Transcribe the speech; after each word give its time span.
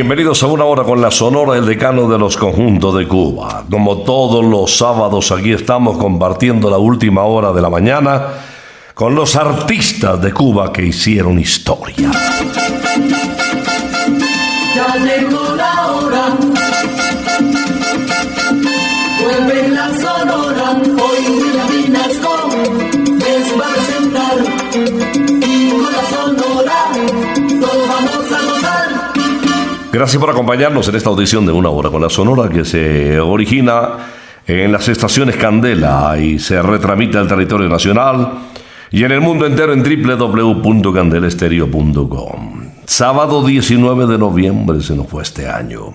Bienvenidos 0.00 0.42
a 0.42 0.46
una 0.46 0.64
hora 0.64 0.82
con 0.82 1.02
la 1.02 1.10
Sonora, 1.10 1.58
el 1.58 1.66
decano 1.66 2.08
de 2.08 2.18
los 2.18 2.38
conjuntos 2.38 2.96
de 2.96 3.06
Cuba. 3.06 3.64
Como 3.70 3.98
todos 3.98 4.42
los 4.42 4.78
sábados, 4.78 5.30
aquí 5.30 5.52
estamos 5.52 5.98
compartiendo 5.98 6.70
la 6.70 6.78
última 6.78 7.24
hora 7.24 7.52
de 7.52 7.60
la 7.60 7.68
mañana 7.68 8.28
con 8.94 9.14
los 9.14 9.36
artistas 9.36 10.18
de 10.22 10.32
Cuba 10.32 10.72
que 10.72 10.86
hicieron 10.86 11.38
historia. 11.38 12.12
Ya 14.74 14.96
llegó 14.96 15.54
la 15.54 15.92
hora. 15.92 16.38
Vuelve 19.22 19.68
la 19.68 19.79
Gracias 29.92 30.20
por 30.20 30.30
acompañarnos 30.30 30.86
en 30.88 30.94
esta 30.94 31.10
audición 31.10 31.44
de 31.46 31.50
una 31.50 31.68
hora 31.68 31.90
con 31.90 32.00
la 32.00 32.08
Sonora 32.08 32.48
que 32.48 32.64
se 32.64 33.18
origina 33.18 33.96
en 34.46 34.70
las 34.70 34.88
estaciones 34.88 35.34
Candela 35.34 36.16
y 36.16 36.38
se 36.38 36.62
retramita 36.62 37.18
al 37.18 37.26
territorio 37.26 37.68
nacional 37.68 38.34
y 38.92 39.02
en 39.02 39.10
el 39.10 39.20
mundo 39.20 39.46
entero 39.46 39.72
en 39.72 39.82
www.candelestereo.com. 39.82 42.70
Sábado 42.84 43.44
19 43.44 44.06
de 44.06 44.16
noviembre 44.16 44.80
se 44.80 44.94
nos 44.94 45.08
fue 45.08 45.24
este 45.24 45.48
año. 45.48 45.92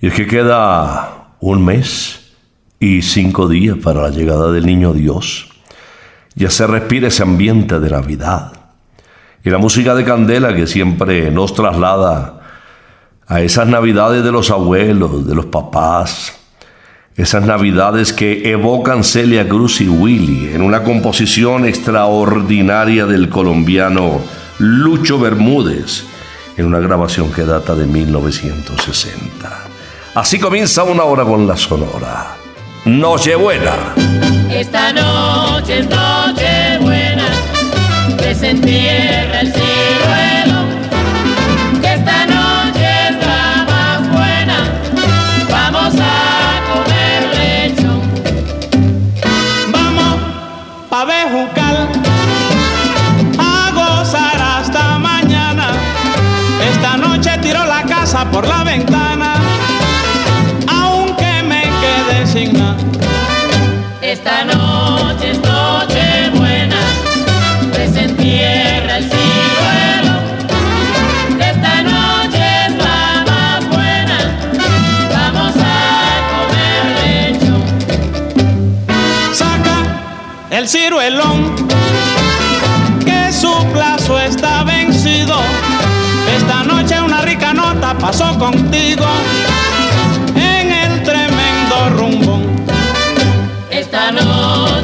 Y 0.00 0.06
es 0.06 0.14
que 0.14 0.28
queda 0.28 1.34
un 1.40 1.64
mes 1.64 2.32
y 2.78 3.02
cinco 3.02 3.48
días 3.48 3.76
para 3.82 4.02
la 4.02 4.10
llegada 4.10 4.52
del 4.52 4.66
niño 4.66 4.92
Dios. 4.92 5.48
Ya 6.36 6.48
se 6.48 6.64
respira 6.68 7.08
ese 7.08 7.24
ambiente 7.24 7.80
de 7.80 7.90
Navidad. 7.90 8.52
Y 9.42 9.50
la 9.50 9.58
música 9.58 9.96
de 9.96 10.04
Candela 10.04 10.54
que 10.54 10.68
siempre 10.68 11.32
nos 11.32 11.54
traslada 11.54 12.42
a 13.26 13.40
esas 13.40 13.66
navidades 13.66 14.22
de 14.22 14.32
los 14.32 14.50
abuelos, 14.50 15.26
de 15.26 15.34
los 15.34 15.46
papás, 15.46 16.34
esas 17.16 17.44
navidades 17.44 18.12
que 18.12 18.50
evocan 18.50 19.04
Celia 19.04 19.48
Cruz 19.48 19.80
y 19.80 19.88
Willy 19.88 20.52
en 20.52 20.62
una 20.62 20.82
composición 20.82 21.64
extraordinaria 21.64 23.06
del 23.06 23.28
colombiano 23.28 24.20
Lucho 24.58 25.18
Bermúdez, 25.18 26.04
en 26.56 26.66
una 26.66 26.80
grabación 26.80 27.32
que 27.32 27.44
data 27.44 27.74
de 27.74 27.86
1960. 27.86 29.64
Así 30.14 30.38
comienza 30.38 30.84
una 30.84 31.04
hora 31.04 31.24
con 31.24 31.46
la 31.46 31.56
Sonora. 31.56 32.36
Nochebuena. 32.84 33.94
Esta 34.50 34.92
noche 34.92 35.80
es 35.80 35.88
noche 35.88 36.78
buena, 36.80 37.26
que 38.18 38.34
se 38.34 38.50
entierra 38.50 39.40
el 39.40 39.52
ciruelo. 39.52 39.73
Por 58.34 58.48
la 58.48 58.64
ventana, 58.64 59.36
aunque 60.66 61.44
me 61.44 61.62
quede 61.62 62.26
sin 62.26 62.52
nada. 62.52 62.76
Esta 64.02 64.44
noche 64.44 65.30
es 65.30 65.38
noche 65.38 66.30
buena, 66.34 66.80
desentierra 67.76 68.96
el 68.96 69.04
ciruelo. 69.04 70.14
Esta 71.38 71.82
noche 71.82 72.44
es 72.66 72.72
la 72.86 73.24
más 73.30 73.68
buena, 73.68 74.18
vamos 75.14 75.54
a 75.56 75.76
comer 76.32 76.82
lechón. 77.04 77.62
Saca 79.32 79.76
el 80.50 80.68
ciruelón, 80.68 81.43
pasó 88.06 88.38
contigo 88.38 89.06
en 90.36 90.70
el 90.70 91.02
tremendo 91.04 91.88
rumbón. 91.96 92.42
Esta 93.70 94.12
noche 94.12 94.20
es 94.20 94.20
noche 94.20 94.83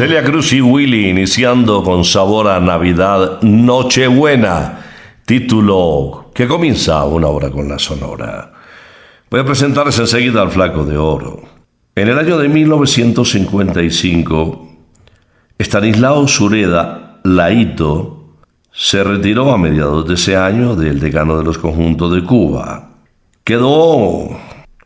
Celia 0.00 0.24
Cruz 0.24 0.54
y 0.54 0.62
Willy 0.62 1.10
iniciando 1.10 1.82
con 1.82 2.06
sabor 2.06 2.48
a 2.48 2.58
Navidad 2.58 3.42
Nochebuena, 3.42 4.80
título 5.26 6.30
que 6.34 6.48
comienza 6.48 7.04
una 7.04 7.26
hora 7.26 7.50
con 7.50 7.68
la 7.68 7.78
sonora. 7.78 8.50
Voy 9.30 9.40
a 9.40 9.44
presentarles 9.44 9.98
enseguida 9.98 10.40
al 10.40 10.50
Flaco 10.50 10.86
de 10.86 10.96
Oro. 10.96 11.42
En 11.94 12.08
el 12.08 12.18
año 12.18 12.38
de 12.38 12.48
1955, 12.48 14.68
Estanislao 15.58 16.26
Sureda 16.26 17.20
Laito 17.24 18.38
se 18.72 19.04
retiró 19.04 19.52
a 19.52 19.58
mediados 19.58 20.08
de 20.08 20.14
ese 20.14 20.34
año 20.34 20.76
del 20.76 20.98
decano 20.98 21.36
de 21.36 21.44
los 21.44 21.58
conjuntos 21.58 22.14
de 22.14 22.24
Cuba. 22.24 22.92
Quedó 23.44 24.30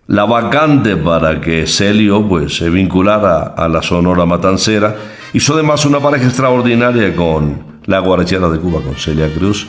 la 0.07 0.25
vacante 0.25 0.97
para 0.97 1.41
que 1.41 1.67
Celio 1.67 2.27
pues, 2.29 2.57
se 2.57 2.69
vinculara 2.69 3.55
a 3.57 3.69
la 3.69 3.83
Sonora 3.83 4.27
Matancera. 4.27 4.97
Hizo 5.33 5.55
además 5.55 5.85
una 5.85 6.01
pareja 6.01 6.27
extraordinaria 6.27 7.15
con 7.17 7.81
la 7.87 7.99
guarachera 8.01 8.49
de 8.49 8.59
Cuba, 8.59 8.81
con 8.83 8.97
Celia 8.97 9.33
Cruz, 9.33 9.67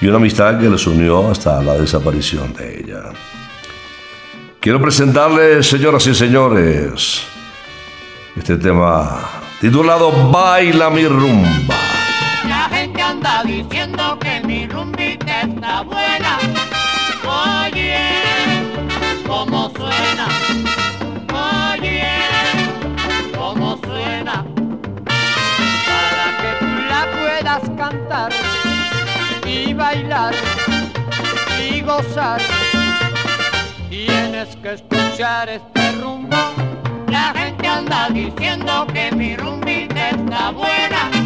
y 0.00 0.06
una 0.06 0.16
amistad 0.16 0.58
que 0.58 0.68
los 0.68 0.86
unió 0.86 1.30
hasta 1.30 1.62
la 1.62 1.74
desaparición 1.74 2.52
de 2.54 2.80
ella. 2.80 3.02
Quiero 4.60 4.80
presentarles, 4.80 5.66
señoras 5.66 6.06
y 6.06 6.14
señores, 6.14 7.22
este 8.36 8.56
tema 8.56 9.20
titulado 9.60 10.30
Baila 10.30 10.90
mi 10.90 11.06
rumba. 11.06 11.74
La 12.46 12.68
gente 12.68 13.00
anda 13.00 13.42
diciendo 13.44 14.18
que 14.20 14.40
mi 14.46 14.66
rumbita 14.66 15.42
está 15.42 15.82
buena. 15.82 16.29
Bailar 29.90 30.34
y 31.58 31.80
gozar, 31.80 32.40
tienes 33.88 34.54
que 34.62 34.74
escuchar 34.74 35.48
este 35.48 35.92
rumbo. 36.00 36.36
La 37.08 37.32
gente 37.34 37.66
anda 37.66 38.08
diciendo 38.10 38.86
que 38.92 39.10
mi 39.10 39.36
rumbita 39.36 40.10
está 40.10 40.50
buena. 40.52 41.19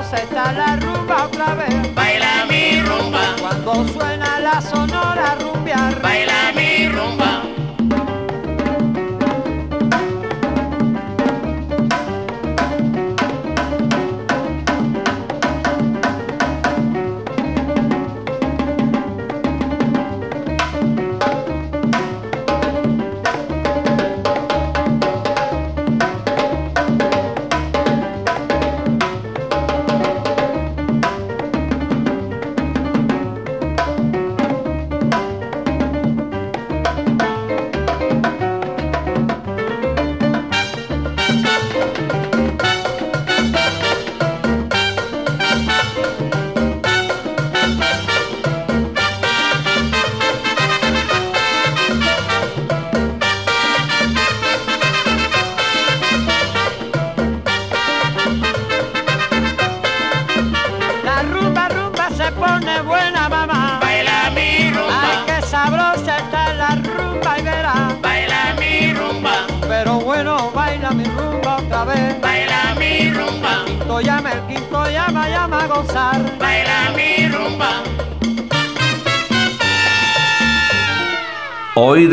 Está 0.00 0.52
la 0.52 0.76
rumba 0.76 1.24
otra 1.26 1.54
vez. 1.54 1.94
Baila 1.94 2.46
mi 2.48 2.80
rumba. 2.80 3.34
Cuando 3.40 3.86
suena 3.88 4.38
la 4.40 4.60
sonora 4.60 5.36
rumbear. 5.40 6.00
Baila 6.00 6.52
mi 6.54 6.88
rumba. 6.88 7.47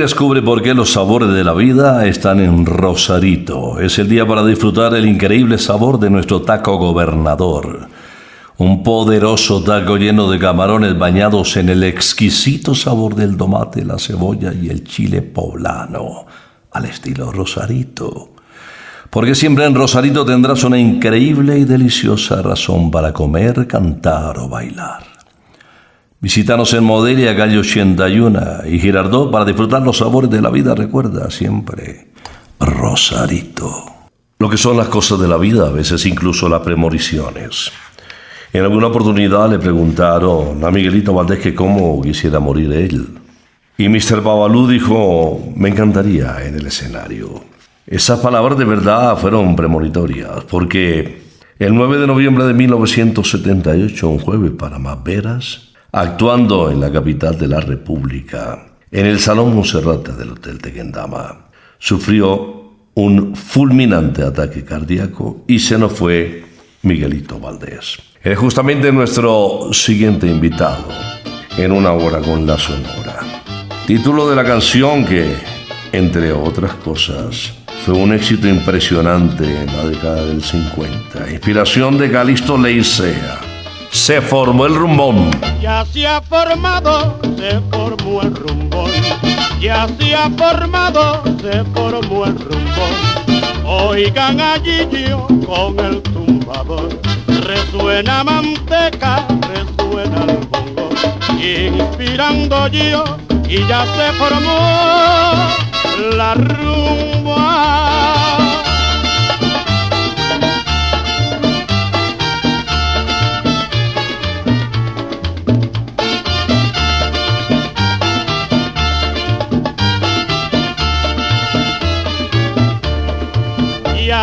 Descubre 0.05 0.43
por 0.43 0.61
qué 0.61 0.75
los 0.75 0.91
sabores 0.91 1.29
de 1.29 1.43
la 1.43 1.55
vida 1.55 2.05
están 2.05 2.39
en 2.39 2.63
Rosarito. 2.67 3.79
Es 3.79 3.97
el 3.97 4.07
día 4.07 4.23
para 4.27 4.45
disfrutar 4.45 4.93
el 4.93 5.07
increíble 5.07 5.57
sabor 5.57 5.99
de 5.99 6.11
nuestro 6.11 6.43
taco 6.43 6.77
gobernador. 6.77 7.89
Un 8.59 8.83
poderoso 8.83 9.63
taco 9.63 9.97
lleno 9.97 10.29
de 10.29 10.37
camarones 10.37 10.95
bañados 10.95 11.57
en 11.57 11.69
el 11.69 11.83
exquisito 11.83 12.75
sabor 12.75 13.15
del 13.15 13.35
tomate, 13.35 13.83
la 13.83 13.97
cebolla 13.97 14.53
y 14.53 14.69
el 14.69 14.83
chile 14.83 15.23
poblano, 15.23 16.27
al 16.71 16.85
estilo 16.85 17.31
Rosarito. 17.31 18.35
Porque 19.09 19.33
siempre 19.33 19.65
en 19.65 19.73
Rosarito 19.73 20.23
tendrás 20.23 20.63
una 20.65 20.77
increíble 20.77 21.57
y 21.57 21.65
deliciosa 21.65 22.43
razón 22.43 22.91
para 22.91 23.11
comer, 23.11 23.65
cantar 23.65 24.37
o 24.37 24.47
bailar. 24.47 25.14
Visítanos 26.25 26.73
en 26.73 26.83
Modelia, 26.83 27.37
calle 27.37 27.59
81 27.59 28.65
y 28.65 28.79
Girardot 28.79 29.29
para 29.29 29.45
disfrutar 29.45 29.83
los 29.83 29.99
sabores 29.99 30.27
de 30.31 30.41
la 30.41 30.49
vida. 30.49 30.73
Recuerda 30.73 31.29
siempre, 31.29 32.07
Rosarito. 32.59 33.85
Lo 34.39 34.49
que 34.49 34.57
son 34.57 34.75
las 34.75 34.87
cosas 34.87 35.19
de 35.19 35.27
la 35.27 35.37
vida, 35.37 35.67
a 35.67 35.71
veces 35.71 36.03
incluso 36.07 36.49
las 36.49 36.61
premoniciones. 36.61 37.71
En 38.51 38.63
alguna 38.63 38.87
oportunidad 38.87 39.51
le 39.51 39.59
preguntaron 39.59 40.63
a 40.65 40.71
Miguelito 40.71 41.13
Valdés 41.13 41.37
que 41.37 41.53
cómo 41.53 42.01
quisiera 42.01 42.39
morir 42.39 42.71
él. 42.73 43.19
Y 43.77 43.87
Mr. 43.87 44.23
Babalú 44.23 44.67
dijo, 44.67 45.53
me 45.55 45.69
encantaría 45.69 46.43
en 46.43 46.55
el 46.55 46.65
escenario. 46.65 47.43
Esas 47.85 48.19
palabras 48.19 48.57
de 48.57 48.65
verdad 48.65 49.15
fueron 49.15 49.55
premonitorias, 49.55 50.43
porque 50.49 51.21
el 51.59 51.75
9 51.75 51.99
de 51.99 52.07
noviembre 52.07 52.45
de 52.45 52.55
1978, 52.55 54.09
un 54.09 54.17
jueves 54.17 54.53
para 54.57 54.79
más 54.79 55.03
veras, 55.03 55.74
actuando 55.95 56.69
en 56.69 56.81
la 56.81 56.91
capital 56.91 57.37
de 57.37 57.47
la 57.47 57.61
República, 57.61 58.67
en 58.91 59.05
el 59.05 59.17
Salón 59.17 59.55
Monserrate 59.55 60.11
del 60.11 60.31
Hotel 60.31 60.57
Tequendama, 60.57 61.47
sufrió 61.79 62.73
un 62.95 63.33
fulminante 63.33 64.21
ataque 64.21 64.65
cardíaco 64.65 65.45
y 65.47 65.57
se 65.59 65.77
nos 65.77 65.93
fue 65.93 66.43
Miguelito 66.81 67.39
Valdés. 67.39 67.97
Es 68.21 68.37
justamente 68.37 68.91
nuestro 68.91 69.69
siguiente 69.71 70.27
invitado 70.27 70.83
en 71.57 71.71
una 71.71 71.93
hora 71.93 72.19
con 72.19 72.45
la 72.45 72.57
Sonora. 72.57 73.21
Título 73.87 74.29
de 74.29 74.35
la 74.35 74.43
canción 74.43 75.05
que, 75.05 75.33
entre 75.93 76.33
otras 76.33 76.73
cosas, 76.73 77.53
fue 77.85 77.93
un 77.93 78.11
éxito 78.11 78.49
impresionante 78.49 79.45
en 79.45 79.67
la 79.67 79.85
década 79.85 80.25
del 80.25 80.43
50. 80.43 81.31
Inspiración 81.31 81.97
de 81.97 82.11
Calixto 82.11 82.57
Leicea. 82.57 83.54
Se 83.95 84.21
formó 84.21 84.65
el 84.65 84.75
rumbón. 84.75 85.31
Ya 85.61 85.85
se 85.85 86.05
ha 86.05 86.21
formado, 86.21 87.17
se 87.37 87.61
formó 87.71 88.21
el 88.21 88.35
rumbón. 88.35 88.91
Ya 89.61 89.87
se 89.97 90.13
ha 90.13 90.29
formado, 90.31 91.23
se 91.41 91.63
formó 91.73 92.25
el 92.25 92.37
rumbón. 92.37 92.93
Oigan 93.65 94.41
allí 94.41 94.85
yo 94.91 95.25
con 95.47 95.79
el 95.79 96.01
tumbador. 96.03 96.89
Resuena 97.47 98.23
manteca, 98.25 99.25
resuena 99.47 100.25
el 100.25 100.45
bongo. 100.49 100.89
Inspirando 101.39 102.67
yo 102.67 103.05
y 103.47 103.65
ya 103.65 103.85
se 103.95 104.11
formó 104.19 104.59
la 106.17 106.33
rumba. 106.35 107.85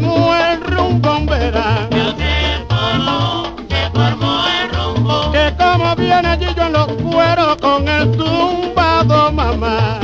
Formó 0.00 0.34
el 0.34 0.60
rumbo, 0.62 1.26
verán. 1.26 1.90
Ya 1.90 2.14
se 2.16 2.64
formó, 2.68 3.56
se 3.68 3.90
formó 3.90 4.44
el 4.46 4.70
rumbo. 4.70 5.32
Que 5.32 5.54
como 5.58 5.96
viene 5.96 6.28
allí 6.28 6.46
yo 6.56 6.62
en 6.66 6.72
los 6.72 6.86
cueros 6.86 7.56
con 7.56 7.88
el 7.88 8.16
tumbado, 8.16 9.32
mamá. 9.32 9.98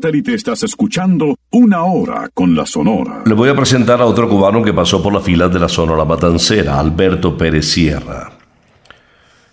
Satélite 0.00 0.32
estás 0.32 0.62
escuchando 0.62 1.36
Una 1.50 1.82
Hora 1.82 2.30
con 2.32 2.56
la 2.56 2.64
Sonora. 2.64 3.22
Le 3.26 3.34
voy 3.34 3.50
a 3.50 3.54
presentar 3.54 4.00
a 4.00 4.06
otro 4.06 4.30
cubano 4.30 4.62
que 4.62 4.72
pasó 4.72 5.02
por 5.02 5.12
las 5.12 5.22
filas 5.22 5.52
de 5.52 5.58
la 5.58 5.68
Sonora 5.68 6.06
Matancera, 6.06 6.80
Alberto 6.80 7.36
Pérez 7.36 7.66
Sierra. 7.66 8.32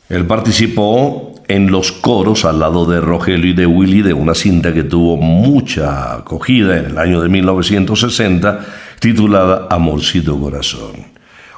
Él 0.08 0.26
participó 0.26 1.34
en 1.50 1.70
los 1.70 1.92
coros 1.92 2.46
al 2.46 2.62
lado 2.62 2.86
de 2.86 3.02
Rogelio 3.02 3.52
y 3.52 3.54
de 3.54 3.66
Willy 3.66 4.02
de 4.04 4.14
una 4.14 4.34
cinta 4.34 4.74
que 4.74 4.84
tuvo 4.84 5.18
mucha 5.18 6.14
acogida 6.14 6.78
en 6.78 6.86
el 6.86 6.98
año 6.98 7.22
de 7.22 7.28
1960 7.28 8.66
titulada 9.02 9.68
Amorcito 9.70 10.40
Corazón. 10.40 11.08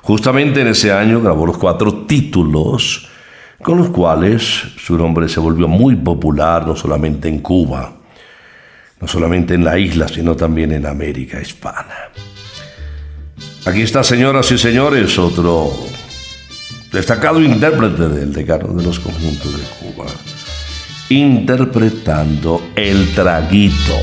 Justamente 0.01 0.61
en 0.61 0.67
ese 0.69 0.91
año 0.91 1.21
grabó 1.21 1.45
los 1.45 1.59
cuatro 1.59 1.93
títulos 2.07 3.07
con 3.61 3.77
los 3.77 3.89
cuales 3.89 4.41
su 4.77 4.97
nombre 4.97 5.29
se 5.29 5.39
volvió 5.39 5.67
muy 5.67 5.95
popular 5.95 6.65
no 6.65 6.75
solamente 6.75 7.29
en 7.29 7.39
Cuba, 7.39 7.98
no 8.99 9.07
solamente 9.07 9.53
en 9.53 9.63
la 9.63 9.77
isla, 9.77 10.07
sino 10.07 10.35
también 10.35 10.71
en 10.71 10.85
América 10.85 11.41
Hispana. 11.41 12.11
Aquí 13.65 13.81
está, 13.81 14.03
señoras 14.03 14.51
y 14.51 14.57
señores, 14.57 15.17
otro 15.17 15.71
destacado 16.91 17.41
intérprete 17.41 18.09
del 18.09 18.33
decano 18.33 18.73
de 18.73 18.83
los 18.83 18.99
conjuntos 18.99 19.57
de 19.57 19.63
Cuba, 19.79 20.05
interpretando 21.09 22.71
El 22.75 23.13
Traguito. 23.13 23.97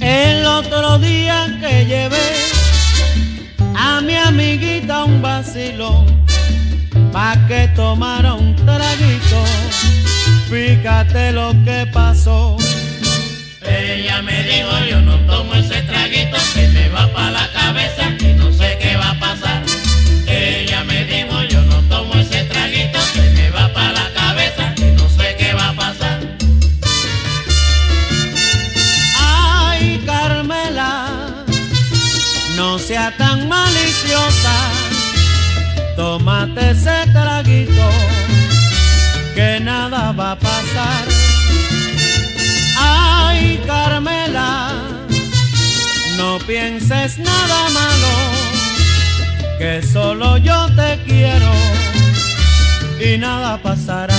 El 0.00 0.44
otro 0.44 0.98
día 0.98 1.58
que 1.60 1.86
llevé 1.86 2.16
a 3.74 4.00
mi 4.00 4.14
amiguita 4.14 5.04
un 5.04 5.22
vacilón 5.22 6.06
pa' 7.12 7.46
que 7.48 7.68
tomara 7.74 8.34
un 8.34 8.54
traguito. 8.56 9.42
Fíjate 10.50 11.32
lo 11.32 11.52
que 11.64 11.88
pasó. 11.92 12.56
Ella 13.88 14.20
me 14.20 14.42
dijo, 14.42 14.84
yo 14.90 15.00
no 15.00 15.16
tomo 15.26 15.54
ese 15.54 15.80
traguito 15.82 16.36
que 16.54 16.66
me 16.68 16.88
va 16.88 17.06
pa' 17.12 17.30
la 17.30 17.48
cabeza 17.52 18.16
y 18.18 18.34
no 18.34 18.52
sé 18.52 18.76
qué 18.80 18.95
pienses 46.46 47.18
nada 47.18 47.68
malo, 47.70 48.14
que 49.58 49.82
solo 49.82 50.36
yo 50.38 50.68
te 50.76 50.98
quiero 51.04 51.52
y 53.00 53.18
nada 53.18 53.60
pasará. 53.60 54.14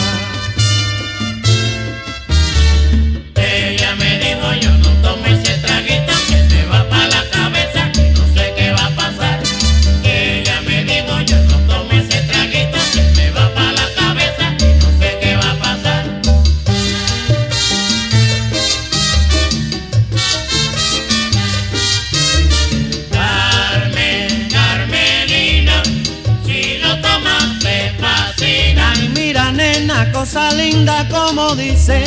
Ella 3.35 3.95
me 3.95 4.19
dijo 4.19 4.53
yo 4.61 4.71
no 4.77 4.89
tomo 5.01 5.25
ese 5.25 5.53
traguito 5.59 6.06
linda 30.69 31.07
como 31.09 31.55
dice, 31.55 32.03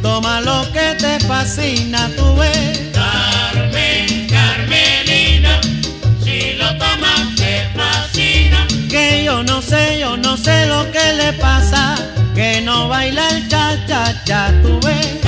toma 0.00 0.40
lo 0.40 0.70
que 0.72 0.94
te 0.98 1.18
fascina, 1.26 2.08
tú 2.16 2.36
ves. 2.36 2.90
Carmen, 2.92 4.28
Carmelina, 4.28 5.60
si 6.22 6.52
lo 6.54 6.68
tomas 6.78 7.34
te 7.36 7.68
fascina. 7.74 8.66
Que 8.88 9.24
yo 9.24 9.42
no 9.42 9.60
sé, 9.60 9.98
yo 9.98 10.16
no 10.16 10.36
sé 10.36 10.66
lo 10.66 10.90
que 10.92 11.12
le 11.14 11.32
pasa, 11.34 11.96
que 12.34 12.60
no 12.60 12.88
baila 12.88 13.28
el 13.30 13.48
cha 13.48 13.84
cha 13.88 14.24
cha, 14.24 14.52
tú 14.62 14.78
ves. 14.86 15.25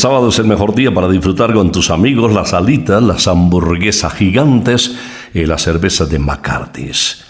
Sábado 0.00 0.30
es 0.30 0.38
el 0.38 0.46
mejor 0.46 0.74
día 0.74 0.92
para 0.92 1.08
disfrutar 1.08 1.52
con 1.52 1.70
tus 1.70 1.90
amigos 1.90 2.32
las 2.32 2.54
alitas, 2.54 3.02
las 3.02 3.28
hamburguesas 3.28 4.14
gigantes 4.14 4.96
y 5.34 5.44
la 5.44 5.58
cerveza 5.58 6.06
de 6.06 6.18
McCarthy's. 6.18 7.22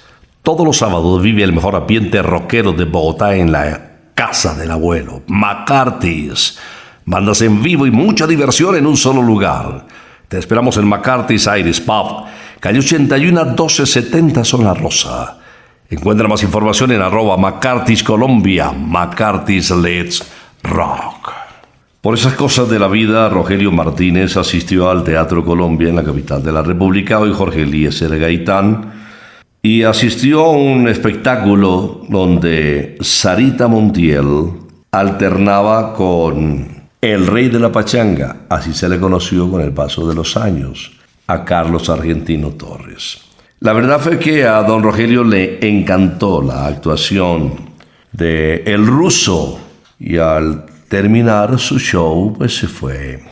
Todos 0.42 0.64
los 0.64 0.78
sábados 0.78 1.20
vive 1.20 1.42
el 1.42 1.52
mejor 1.52 1.74
ambiente 1.74 2.22
rockero 2.22 2.72
de 2.72 2.84
Bogotá 2.84 3.34
en 3.34 3.50
la 3.50 3.90
casa 4.14 4.54
del 4.54 4.70
abuelo, 4.70 5.22
McCarthy's. 5.26 6.58
Bandas 7.04 7.42
en 7.42 7.60
vivo 7.60 7.86
y 7.86 7.90
mucha 7.90 8.28
diversión 8.28 8.76
en 8.76 8.86
un 8.86 8.96
solo 8.96 9.20
lugar. 9.20 9.86
Te 10.28 10.38
esperamos 10.38 10.76
en 10.76 10.86
McCarthy's 10.86 11.48
Iris 11.58 11.80
Pub, 11.80 12.24
calle 12.60 12.78
81 12.78 13.44
1270 13.46 14.44
Zona 14.44 14.74
Rosa. 14.74 15.38
Encuentra 15.90 16.28
más 16.28 16.44
información 16.44 16.92
en 16.92 17.02
arroba 17.02 17.36
McCarthy's 17.36 18.04
Colombia, 18.04 18.70
McCarthy's 18.70 19.72
Let's 19.72 20.24
Rock. 20.62 21.29
Por 22.00 22.14
esas 22.14 22.32
cosas 22.32 22.70
de 22.70 22.78
la 22.78 22.88
vida, 22.88 23.28
Rogelio 23.28 23.70
Martínez 23.72 24.38
asistió 24.38 24.88
al 24.88 25.04
Teatro 25.04 25.44
Colombia 25.44 25.90
en 25.90 25.96
la 25.96 26.02
capital 26.02 26.42
de 26.42 26.50
la 26.50 26.62
República, 26.62 27.18
hoy 27.18 27.30
Jorge 27.30 27.60
Eliezer 27.60 28.18
Gaitán, 28.18 28.90
y 29.62 29.82
asistió 29.82 30.46
a 30.46 30.50
un 30.50 30.88
espectáculo 30.88 32.00
donde 32.08 32.96
Sarita 33.02 33.68
Montiel 33.68 34.50
alternaba 34.90 35.92
con 35.92 36.88
el 37.02 37.26
rey 37.26 37.50
de 37.50 37.60
la 37.60 37.70
pachanga, 37.70 38.46
así 38.48 38.72
se 38.72 38.88
le 38.88 38.98
conoció 38.98 39.50
con 39.50 39.60
el 39.60 39.72
paso 39.72 40.08
de 40.08 40.14
los 40.14 40.38
años, 40.38 40.92
a 41.26 41.44
Carlos 41.44 41.90
Argentino 41.90 42.52
Torres. 42.52 43.18
La 43.58 43.74
verdad 43.74 44.00
fue 44.00 44.18
que 44.18 44.44
a 44.44 44.62
don 44.62 44.82
Rogelio 44.82 45.22
le 45.22 45.58
encantó 45.68 46.40
la 46.40 46.64
actuación 46.64 47.56
de 48.10 48.62
El 48.64 48.86
Ruso 48.86 49.60
y 49.98 50.16
al 50.16 50.69
terminar 50.90 51.56
su 51.60 51.78
show, 51.78 52.34
pues 52.36 52.58
se 52.58 52.66
fue 52.66 53.22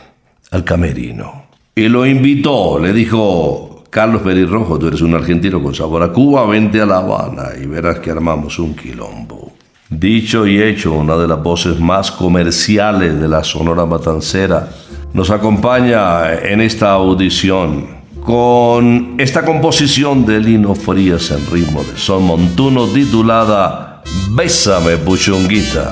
al 0.49 0.63
camerino. 0.63 1.43
Y 1.75 1.89
lo 1.89 2.05
invitó, 2.05 2.79
le 2.79 2.93
dijo, 2.93 3.83
Carlos 3.89 4.21
Perirrojo, 4.21 4.79
tú 4.79 4.87
eres 4.87 5.01
un 5.01 5.13
argentino 5.13 5.61
con 5.61 5.75
sabor 5.75 6.01
a 6.01 6.13
Cuba, 6.13 6.45
vente 6.45 6.79
a 6.79 6.85
La 6.85 6.99
Habana 6.99 7.49
y 7.61 7.65
verás 7.65 7.99
que 7.99 8.11
armamos 8.11 8.57
un 8.59 8.73
quilombo. 8.75 9.51
Dicho 9.89 10.47
y 10.47 10.61
hecho, 10.61 10.93
una 10.93 11.17
de 11.17 11.27
las 11.27 11.43
voces 11.43 11.81
más 11.81 12.11
comerciales 12.11 13.19
de 13.19 13.27
la 13.27 13.43
Sonora 13.43 13.85
Matancera 13.85 14.69
nos 15.13 15.29
acompaña 15.29 16.35
en 16.35 16.61
esta 16.61 16.91
audición 16.91 17.99
con 18.23 19.15
esta 19.17 19.43
composición 19.43 20.25
de 20.25 20.39
Lino 20.39 20.75
Frías 20.75 21.31
en 21.31 21.45
ritmo 21.51 21.83
de 21.83 21.97
son 21.97 22.23
montuno 22.23 22.87
titulada 22.87 24.01
Bésame, 24.33 24.95
puchunguita. 24.97 25.91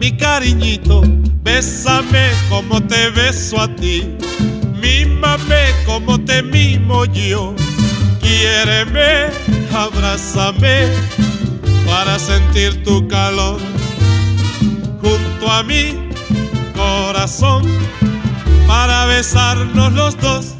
Mi 0.00 0.16
cariñito, 0.16 1.02
bésame 1.42 2.30
como 2.48 2.82
te 2.82 3.10
beso 3.10 3.60
a 3.60 3.68
ti. 3.76 4.16
Mímame 4.80 5.74
como 5.84 6.18
te 6.18 6.42
mimo 6.42 7.04
yo. 7.04 7.54
Quiéreme, 8.18 9.26
abrázame 9.74 10.88
para 11.84 12.18
sentir 12.18 12.82
tu 12.82 13.06
calor. 13.08 13.60
Junto 15.02 15.50
a 15.52 15.62
mi 15.62 16.08
corazón 16.74 17.62
para 18.66 19.04
besarnos 19.04 19.92
los 19.92 20.16
dos. 20.18 20.59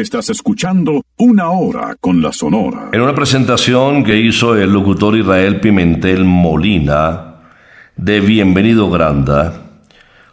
Estás 0.00 0.30
escuchando 0.30 1.02
Una 1.18 1.50
Hora 1.50 1.96
con 2.00 2.22
la 2.22 2.32
Sonora. 2.32 2.88
En 2.92 3.02
una 3.02 3.14
presentación 3.14 4.02
que 4.02 4.16
hizo 4.16 4.56
el 4.56 4.72
locutor 4.72 5.16
Israel 5.16 5.60
Pimentel 5.60 6.24
Molina 6.24 7.36
de 7.96 8.20
Bienvenido 8.20 8.90
Granda, 8.90 9.52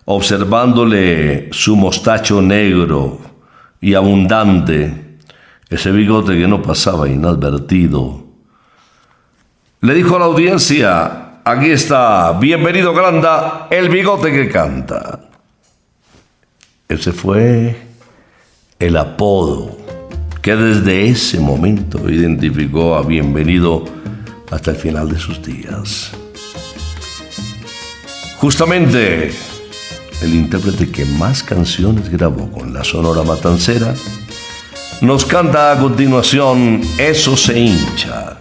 observándole 0.06 1.49
su 1.51 1.75
mostacho 1.75 2.41
negro 2.41 3.19
y 3.82 3.93
abundante, 3.93 5.17
ese 5.69 5.91
bigote 5.91 6.38
que 6.38 6.47
no 6.47 6.62
pasaba 6.62 7.10
inadvertido, 7.10 8.25
le 9.82 9.93
dijo 9.93 10.15
a 10.15 10.19
la 10.19 10.25
audiencia, 10.25 11.41
aquí 11.43 11.71
está, 11.71 12.32
bienvenido 12.39 12.93
Granda, 12.93 13.67
el 13.69 13.89
bigote 13.89 14.32
que 14.32 14.49
canta. 14.49 15.19
Ese 16.88 17.12
fue 17.12 17.87
el 18.79 18.95
apodo 18.97 19.75
que 20.41 20.55
desde 20.55 21.09
ese 21.09 21.39
momento 21.39 22.09
identificó 22.09 22.95
a 22.95 23.01
Bienvenido 23.01 23.83
hasta 24.51 24.71
el 24.71 24.77
final 24.77 25.09
de 25.09 25.19
sus 25.19 25.41
días. 25.41 26.11
Justamente 28.37 29.31
el 30.21 30.33
intérprete 30.33 30.89
que 30.89 31.05
más 31.05 31.43
canciones 31.43 32.09
grabó 32.09 32.51
con 32.51 32.73
la 32.73 32.83
Sonora 32.83 33.23
Matancera, 33.23 33.93
nos 35.01 35.25
canta 35.25 35.71
a 35.71 35.79
continuación 35.79 36.81
Eso 36.97 37.35
se 37.35 37.59
hincha. 37.59 38.37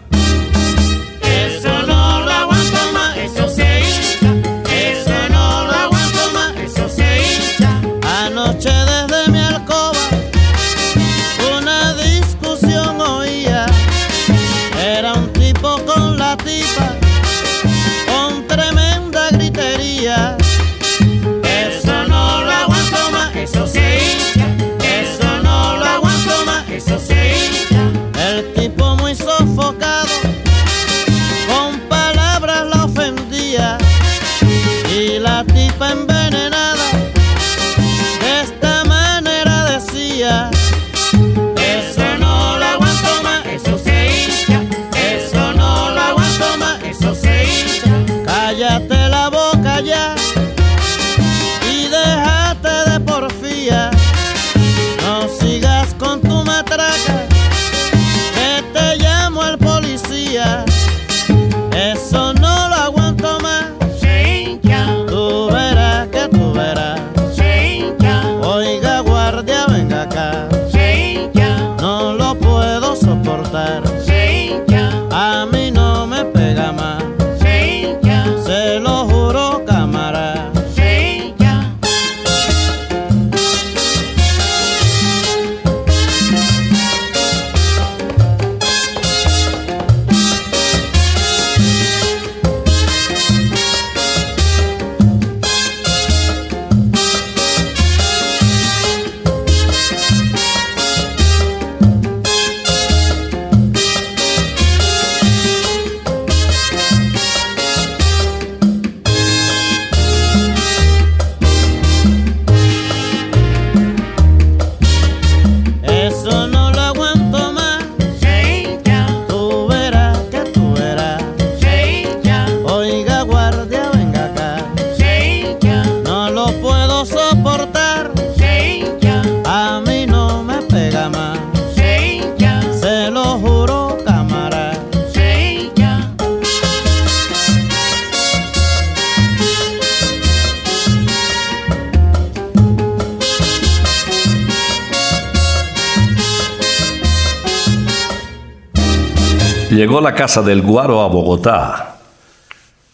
Llegó 149.87 150.01
la 150.01 150.15
Casa 150.15 150.43
del 150.43 150.63
Guaro 150.63 151.01
a 151.01 151.07
Bogotá. 151.07 151.99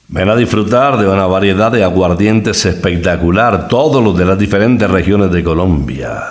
Ven 0.09 0.29
a 0.29 0.37
disfrutar 0.37 0.99
de 0.99 1.09
una 1.09 1.25
variedad 1.25 1.73
de 1.73 1.83
aguardientes 1.83 2.67
espectacular, 2.67 3.67
todos 3.67 4.05
los 4.05 4.15
de 4.15 4.27
las 4.27 4.39
diferentes 4.39 4.91
regiones 4.91 5.33
de 5.33 5.43
Colombia. 5.43 6.23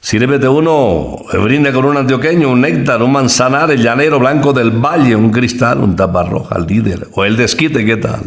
Sírvete 0.00 0.48
uno, 0.48 1.18
eh, 1.32 1.36
brinda 1.36 1.70
con 1.70 1.84
un 1.84 1.98
antioqueño, 1.98 2.50
un 2.50 2.62
néctar, 2.62 3.00
un 3.00 3.12
manzanar, 3.12 3.70
el 3.70 3.80
llanero 3.80 4.18
blanco 4.18 4.52
del 4.52 4.72
valle, 4.72 5.14
un 5.14 5.30
cristal, 5.30 5.78
un 5.78 5.94
taparroja, 5.94 6.58
líder, 6.58 7.06
o 7.12 7.24
el 7.24 7.36
desquite, 7.36 7.84
¿qué 7.84 7.96
tal? 7.96 8.24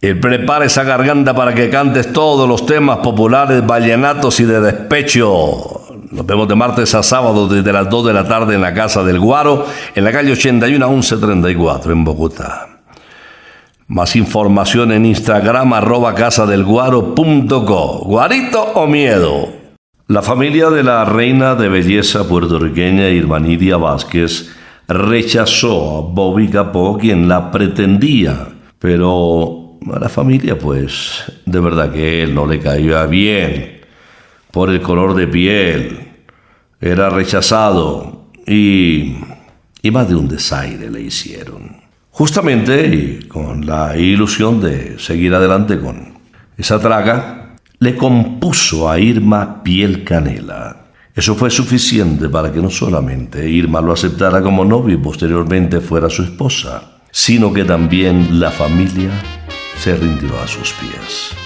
Y 0.00 0.14
prepara 0.14 0.64
esa 0.64 0.82
garganta 0.82 1.32
para 1.32 1.54
que 1.54 1.70
cantes 1.70 2.12
todos 2.12 2.48
los 2.48 2.66
temas 2.66 2.98
populares, 2.98 3.64
vallenatos 3.64 4.40
y 4.40 4.46
de 4.46 4.60
despecho. 4.60 5.85
Nos 6.10 6.24
vemos 6.24 6.46
de 6.46 6.54
martes 6.54 6.94
a 6.94 7.02
sábado 7.02 7.48
desde 7.48 7.72
las 7.72 7.90
2 7.90 8.06
de 8.06 8.12
la 8.12 8.28
tarde 8.28 8.54
en 8.54 8.60
la 8.60 8.72
Casa 8.72 9.02
del 9.02 9.18
Guaro, 9.18 9.66
en 9.94 10.04
la 10.04 10.12
calle 10.12 10.32
81 10.32 10.84
a 10.84 10.88
1134 10.88 11.92
en 11.92 12.04
Bogotá. 12.04 12.80
Más 13.88 14.14
información 14.14 14.92
en 14.92 15.04
Instagram 15.04 15.72
arroba 15.72 16.14
casadelguaro.co. 16.14 18.04
¿Guarito 18.04 18.62
o 18.62 18.86
miedo? 18.86 19.48
La 20.06 20.22
familia 20.22 20.70
de 20.70 20.84
la 20.84 21.04
reina 21.04 21.56
de 21.56 21.68
belleza 21.68 22.28
puertorriqueña 22.28 23.08
Irmanidia 23.08 23.76
Vázquez 23.76 24.54
rechazó 24.86 25.98
a 25.98 26.00
Bobby 26.02 26.48
Capó, 26.48 26.98
quien 26.98 27.26
la 27.26 27.50
pretendía, 27.50 28.46
pero 28.78 29.78
a 29.92 29.98
la 29.98 30.08
familia 30.08 30.56
pues 30.56 31.24
de 31.44 31.58
verdad 31.60 31.92
que 31.92 32.22
él 32.22 32.32
no 32.34 32.46
le 32.46 32.60
caía 32.60 33.06
bien 33.06 33.75
por 34.56 34.70
el 34.70 34.80
color 34.80 35.14
de 35.14 35.28
piel, 35.28 35.98
era 36.80 37.10
rechazado 37.10 38.30
y, 38.46 39.16
y 39.82 39.90
más 39.90 40.08
de 40.08 40.14
un 40.14 40.28
desaire 40.28 40.90
le 40.90 41.02
hicieron. 41.02 41.76
Justamente 42.10 42.86
y 42.86 43.28
con 43.28 43.66
la 43.66 43.98
ilusión 43.98 44.58
de 44.62 44.98
seguir 44.98 45.34
adelante 45.34 45.78
con 45.78 46.20
esa 46.56 46.80
traga, 46.80 47.56
le 47.80 47.96
compuso 47.96 48.88
a 48.88 48.98
Irma 48.98 49.62
piel 49.62 50.04
canela. 50.04 50.86
Eso 51.14 51.34
fue 51.34 51.50
suficiente 51.50 52.30
para 52.30 52.50
que 52.50 52.62
no 52.62 52.70
solamente 52.70 53.46
Irma 53.46 53.82
lo 53.82 53.92
aceptara 53.92 54.40
como 54.40 54.64
novio 54.64 54.94
y 54.94 55.02
posteriormente 55.02 55.82
fuera 55.82 56.08
su 56.08 56.22
esposa, 56.22 57.02
sino 57.10 57.52
que 57.52 57.64
también 57.64 58.40
la 58.40 58.50
familia 58.50 59.10
se 59.76 59.94
rindió 59.96 60.30
a 60.42 60.46
sus 60.46 60.72
pies. 60.72 61.45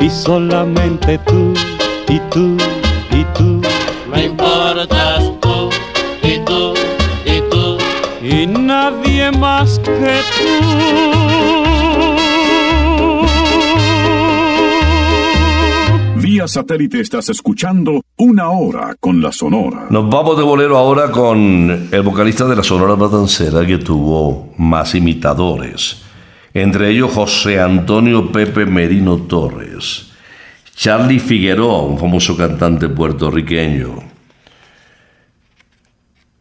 y 0.00 0.10
solamente 0.10 1.18
tú 1.26 1.52
y 2.08 2.18
tú 2.30 2.56
y 3.10 3.24
tú 3.36 3.60
Me 4.10 4.24
importas 4.26 5.24
tú 5.40 5.70
y 6.22 6.38
tú 6.44 6.74
y 7.24 7.40
tú. 7.50 7.78
y 8.22 8.46
nadie 8.46 9.30
más 9.32 9.78
que 9.80 9.90
tú. 9.90 10.54
Vía 16.16 16.48
satélite 16.48 17.00
estás 17.00 17.28
escuchando 17.28 18.00
Una 18.16 18.48
Hora 18.50 18.94
con 18.98 19.20
la 19.20 19.30
Sonora. 19.30 19.86
Nos 19.90 20.08
vamos 20.08 20.36
de 20.38 20.42
bolero 20.42 20.78
ahora 20.78 21.10
con 21.10 21.88
el 21.90 22.02
vocalista 22.02 22.46
de 22.46 22.56
la 22.56 22.62
Sonora 22.62 22.96
Matancera 22.96 23.66
que 23.66 23.78
tuvo 23.78 24.48
más 24.56 24.94
imitadores. 24.94 26.03
Entre 26.54 26.90
ellos 26.90 27.10
José 27.12 27.60
Antonio 27.60 28.30
Pepe 28.30 28.64
Merino 28.64 29.18
Torres, 29.18 30.12
Charlie 30.76 31.18
Figueroa, 31.18 31.82
un 31.82 31.98
famoso 31.98 32.36
cantante 32.36 32.88
puertorriqueño. 32.88 33.96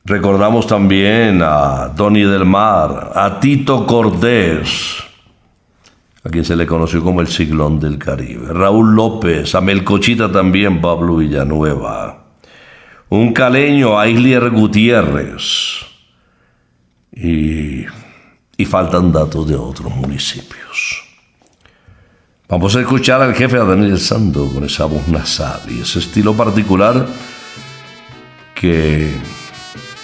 Recordamos 0.06 0.68
también 0.68 1.42
a 1.42 1.94
Tony 1.96 2.24
del 2.24 2.46
Mar, 2.46 3.14
a 3.16 3.40
Tito 3.40 3.88
Cortés, 3.88 4.98
a 6.24 6.30
quien 6.30 6.46
se 6.46 6.56
le 6.56 6.68
conoció 6.68 7.04
como 7.04 7.22
el 7.22 7.28
Ciclón 7.28 7.80
del 7.80 7.98
Caribe, 7.98 8.54
Raúl 8.54 8.94
López, 8.96 9.56
a 9.56 9.62
Melcochita 9.62 10.32
también, 10.32 10.80
Pablo 10.80 11.18
Villanueva, 11.18 12.26
un 13.10 13.34
caleño, 13.34 13.98
a 13.98 14.08
Islier 14.08 14.52
Gutiérrez, 14.52 15.86
y, 17.16 17.86
y 18.64 18.66
faltan 18.66 19.12
datos 19.12 19.46
de 19.46 19.58
otros 19.58 19.94
municipios. 19.94 21.04
Vamos 22.48 22.74
a 22.78 22.80
escuchar 22.80 23.22
al 23.22 23.36
jefe 23.36 23.58
Daniel 23.58 24.00
Sando 24.00 24.48
con 24.48 24.64
esa 24.64 24.86
voz 24.86 25.06
nasal 25.10 25.60
y 25.68 25.82
ese 25.82 26.00
estilo 26.00 26.34
particular 26.34 27.06
que 28.56 29.12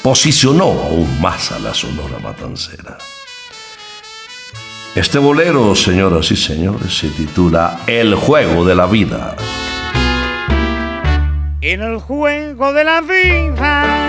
posicionó 0.01 0.65
aún 0.65 1.21
más 1.21 1.53
a 1.53 1.59
la 1.59 1.73
Sonora 1.73 2.19
Matancera. 2.21 2.97
Este 4.93 5.19
bolero, 5.19 5.73
señoras 5.73 6.29
y 6.31 6.35
señores, 6.35 6.97
se 6.97 7.07
titula 7.09 7.81
El 7.87 8.15
juego 8.15 8.65
de 8.65 8.75
la 8.75 8.87
vida. 8.87 9.37
En 11.61 11.81
el 11.81 11.99
juego 11.99 12.73
de 12.73 12.83
la 12.83 12.99
vida 12.99 14.08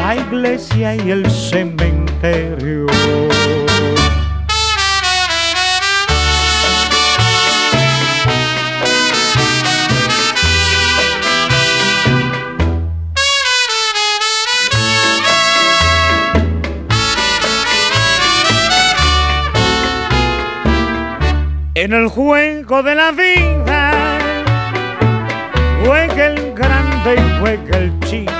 la 0.00 0.16
iglesia 0.16 0.94
y 0.94 1.10
el 1.10 1.30
cementerio. 1.30 2.86
En 21.74 21.92
el 21.92 22.08
juego 22.08 22.82
de 22.82 22.94
la 22.94 23.10
vida 23.12 23.90
verde 27.04 27.16
y 27.16 27.40
juega 27.40 27.78
el 27.78 28.00
chico. 28.00 28.39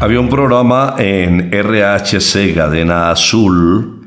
Había 0.00 0.20
un 0.20 0.28
programa 0.28 0.94
en 0.96 1.50
RHC 1.50 2.54
Cadena 2.54 3.10
Azul 3.10 4.06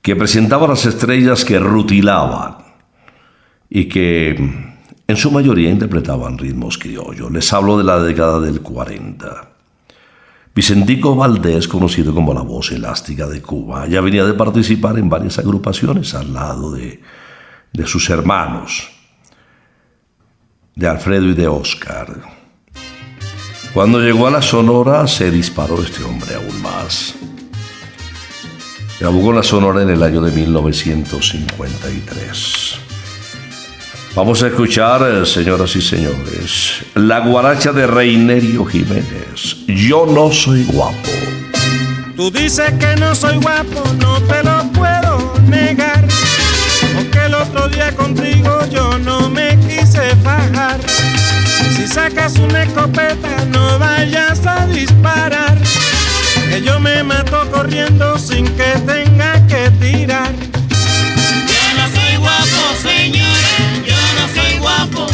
que 0.00 0.16
presentaba 0.16 0.66
las 0.66 0.86
estrellas 0.86 1.44
que 1.44 1.58
rutilaban 1.58 2.56
y 3.68 3.84
que 3.84 4.30
en 5.06 5.16
su 5.16 5.30
mayoría 5.30 5.68
interpretaban 5.68 6.38
ritmos 6.38 6.78
criollos. 6.78 7.30
Les 7.30 7.52
hablo 7.52 7.76
de 7.76 7.84
la 7.84 8.02
década 8.02 8.40
del 8.40 8.62
40. 8.62 9.50
Vicentico 10.54 11.14
Valdés, 11.14 11.68
conocido 11.68 12.14
como 12.14 12.32
la 12.32 12.40
voz 12.40 12.72
elástica 12.72 13.26
de 13.26 13.42
Cuba, 13.42 13.86
ya 13.86 14.00
venía 14.00 14.24
de 14.24 14.32
participar 14.32 14.98
en 14.98 15.10
varias 15.10 15.38
agrupaciones 15.38 16.14
al 16.14 16.32
lado 16.32 16.72
de, 16.72 17.02
de 17.74 17.86
sus 17.86 18.08
hermanos, 18.08 18.88
de 20.74 20.88
Alfredo 20.88 21.26
y 21.26 21.34
de 21.34 21.46
Oscar. 21.46 22.35
Cuando 23.76 24.00
llegó 24.00 24.26
a 24.26 24.30
la 24.30 24.40
Sonora 24.40 25.06
se 25.06 25.30
disparó 25.30 25.82
este 25.82 26.02
hombre 26.02 26.34
aún 26.34 26.62
más. 26.62 27.14
Grabó 28.98 29.20
con 29.20 29.36
la 29.36 29.42
Sonora 29.42 29.82
en 29.82 29.90
el 29.90 30.02
año 30.02 30.22
de 30.22 30.32
1953. 30.32 32.78
Vamos 34.14 34.42
a 34.42 34.46
escuchar, 34.46 35.02
eh, 35.02 35.26
señoras 35.26 35.76
y 35.76 35.82
señores, 35.82 36.86
la 36.94 37.20
guaracha 37.20 37.72
de 37.72 37.86
Reinerio 37.86 38.64
Jiménez. 38.64 39.58
Yo 39.66 40.06
no 40.06 40.32
soy 40.32 40.64
guapo. 40.64 41.10
Tú 42.16 42.30
dices 42.30 42.72
que 42.80 42.96
no 42.96 43.14
soy 43.14 43.36
guapo, 43.36 43.82
no 44.00 44.22
te 44.22 44.42
lo 44.42 44.72
puedo 44.72 45.34
negar. 45.50 46.02
Porque 46.94 47.26
el 47.26 47.34
otro 47.34 47.68
día 47.68 47.94
contigo 47.94 48.58
yo 48.70 48.98
no 49.00 49.28
me 49.28 49.58
quise 49.68 50.16
fajar. 50.24 50.75
Si 51.76 51.86
sacas 51.86 52.38
una 52.38 52.62
escopeta, 52.62 53.44
no 53.50 53.78
vayas 53.78 54.46
a 54.46 54.66
disparar. 54.66 55.58
Que 56.48 56.62
yo 56.62 56.80
me 56.80 57.02
mato 57.02 57.50
corriendo 57.50 58.18
sin 58.18 58.46
que 58.56 58.70
tenga 58.86 59.46
que 59.46 59.70
tirar. 59.72 60.32
Yo 61.52 61.64
no 61.76 61.86
soy 61.94 62.16
guapo, 62.16 62.62
señor. 62.80 63.42
Yo 63.84 63.96
no 64.16 64.24
soy 64.34 64.58
guapo. 64.58 65.06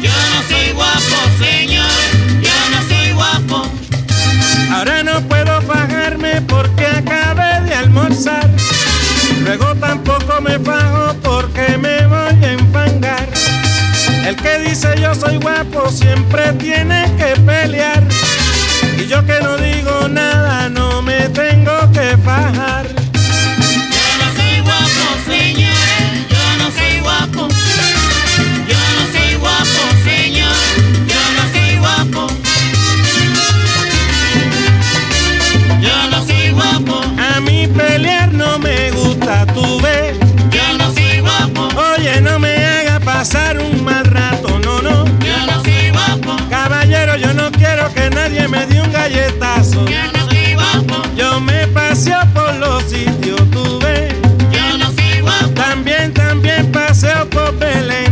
Yo 0.00 0.10
no 0.32 0.42
soy 0.48 0.72
guapo, 0.72 1.18
señor. 1.38 2.00
Yo 2.40 2.56
no 2.70 2.88
soy 2.88 3.12
guapo. 3.12 3.68
Ahora 4.72 5.02
no 5.02 5.20
puedo 5.28 5.60
fajarme 5.62 6.40
porque 6.48 6.86
acabé 6.86 7.60
de 7.66 7.74
almorzar. 7.74 8.48
Luego 9.44 9.74
tampoco 9.74 10.40
me 10.40 10.58
fajo 10.58 11.14
porque 11.22 11.76
me. 11.76 12.01
El 14.24 14.36
que 14.36 14.58
dice 14.60 14.88
yo 15.00 15.14
soy 15.14 15.36
guapo 15.38 15.90
siempre 15.90 16.52
tiene 16.54 17.10
que 17.18 17.38
pelear. 17.40 18.02
Y 18.98 19.06
yo 19.06 19.24
que 19.26 19.40
no 19.40 19.56
digo 19.56 20.08
nada 20.08 20.68
no 20.68 21.02
me 21.02 21.28
tengo 21.30 21.90
que 21.92 22.16
fajar. 22.18 22.86
No 22.94 24.26
soy 24.36 24.60
guapo, 24.60 25.04
señor. 25.26 25.91
Que 47.90 48.10
nadie 48.10 48.46
me 48.48 48.66
dé 48.66 48.80
un 48.80 48.92
galletazo. 48.92 49.86
Yo 49.86 50.12
no. 50.12 50.22
Yo 51.16 51.40
me 51.40 51.66
paseo 51.68 52.20
por 52.34 52.54
los 52.56 52.82
sitios. 52.84 53.40
Yo 54.52 54.78
no 54.78 54.90
guapo. 55.22 55.48
También, 55.54 56.12
también 56.12 56.70
paseo 56.72 57.28
por 57.30 57.56
Belén, 57.58 58.11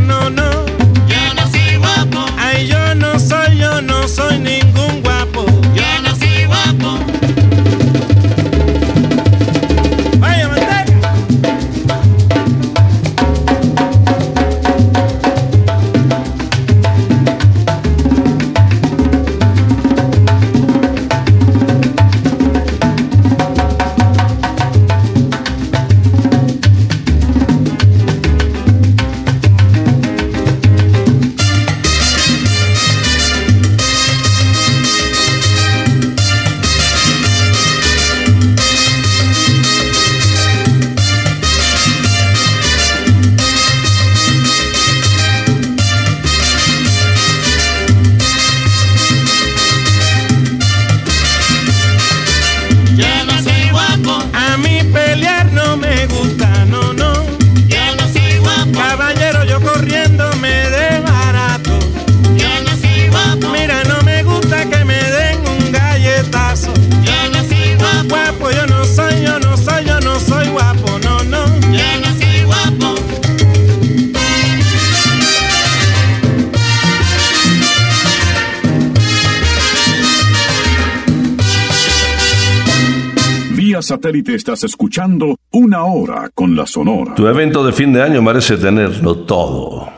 satélite 84.01 84.35
estás 84.35 84.65
escuchando 84.65 85.37
Una 85.51 85.85
Hora 85.85 86.31
con 86.35 86.57
la 86.57 86.67
Sonora. 86.67 87.15
Tu 87.15 87.27
evento 87.27 87.63
de 87.63 87.71
fin 87.71 87.93
de 87.93 88.03
año 88.03 88.23
merece 88.23 88.57
tenerlo 88.57 89.15
todo. 89.27 89.91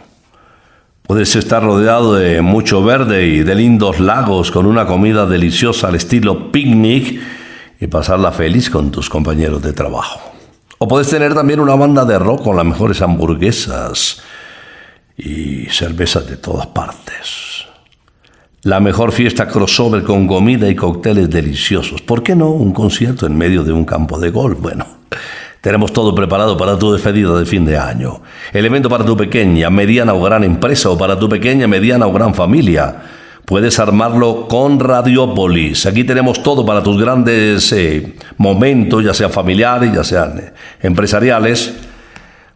Puedes 1.05 1.37
estar 1.37 1.63
rodeado 1.63 2.17
de 2.17 2.43
mucho 2.43 2.83
verde 2.83 3.29
y 3.29 3.45
de 3.45 3.55
lindos 3.55 4.01
lagos 4.01 4.51
con 4.51 4.67
una 4.67 4.87
comida 4.87 5.25
deliciosa 5.27 5.87
al 5.87 5.95
estilo 5.95 6.51
picnic 6.51 7.21
y 7.79 7.87
pasarla 7.87 8.33
feliz 8.33 8.71
con 8.71 8.91
tus 8.91 9.09
compañeros 9.09 9.63
de 9.63 9.73
trabajo. 9.73 10.21
O 10.79 10.89
puedes 10.89 11.09
tener 11.09 11.33
también 11.33 11.61
una 11.61 11.77
banda 11.77 12.05
de 12.05 12.19
rock 12.19 12.43
con 12.43 12.57
las 12.57 12.67
mejores 12.67 13.01
hamburguesas 13.03 14.21
y 15.17 15.67
cervezas 15.67 16.27
de 16.27 16.39
todas 16.39 16.67
partes. 16.67 17.52
La 18.65 18.79
mejor 18.79 19.11
fiesta 19.11 19.49
crossover 19.49 20.05
con 20.05 20.29
comida 20.29 20.69
y 20.69 20.77
cócteles 20.77 21.29
deliciosos. 21.29 22.01
¿Por 22.01 22.23
qué 22.23 22.37
no 22.37 22.51
un 22.51 22.73
concierto 22.73 23.27
en 23.27 23.37
medio 23.37 23.65
de 23.65 23.73
un 23.73 23.85
campo 23.85 24.21
de 24.21 24.31
golf? 24.31 24.61
Bueno, 24.61 24.87
tenemos 25.61 25.93
todo 25.93 26.15
preparado 26.15 26.57
para 26.57 26.79
tu 26.79 26.93
despedida 26.93 27.37
de 27.37 27.45
fin 27.45 27.65
de 27.65 27.77
año. 27.77 28.23
El 28.53 28.65
evento 28.65 28.89
para 28.89 29.05
tu 29.05 29.17
pequeña, 29.17 29.69
mediana 29.69 30.15
o 30.15 30.23
gran 30.23 30.45
empresa 30.45 30.91
o 30.91 30.97
para 30.97 31.19
tu 31.19 31.29
pequeña, 31.29 31.67
mediana 31.67 32.07
o 32.07 32.13
gran 32.13 32.37
familia. 32.37 33.03
Puedes 33.45 33.81
armarlo 33.81 34.47
con 34.47 34.79
Radiopolis. 34.79 35.85
Aquí 35.87 36.05
tenemos 36.05 36.41
todo 36.41 36.65
para 36.65 36.85
tus 36.85 37.03
grandes 37.03 37.73
eh, 37.73 38.15
momentos, 38.37 39.03
ya 39.03 39.13
sean 39.13 39.33
familiares, 39.33 39.93
ya 39.93 40.05
sean 40.05 40.39
eh, 40.39 40.53
empresariales. 40.83 41.75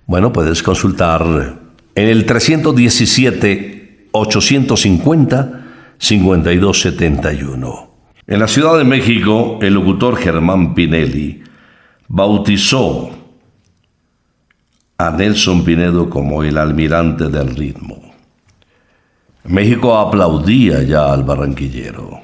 Bueno, 0.07 0.33
puedes 0.33 0.63
consultar 0.63 1.25
en 1.97 2.09
el 2.09 2.25
317 2.25 4.11
850 4.13 5.66
5271. 5.99 7.91
En 8.27 8.41
la 8.41 8.49
Ciudad 8.49 8.77
de 8.77 8.85
México, 8.85 9.59
el 9.63 9.75
locutor 9.75 10.17
Germán 10.17 10.75
Pinelli 10.75 11.43
bautizó 12.09 13.11
a 14.99 15.11
Nelson 15.11 15.65
Pinedo 15.65 16.09
como 16.09 16.43
el 16.43 16.59
almirante 16.59 17.29
del 17.29 17.55
ritmo. 17.55 18.01
México 19.45 19.97
aplaudía 19.97 20.83
ya 20.83 21.13
al 21.13 21.23
barranquillero. 21.23 22.21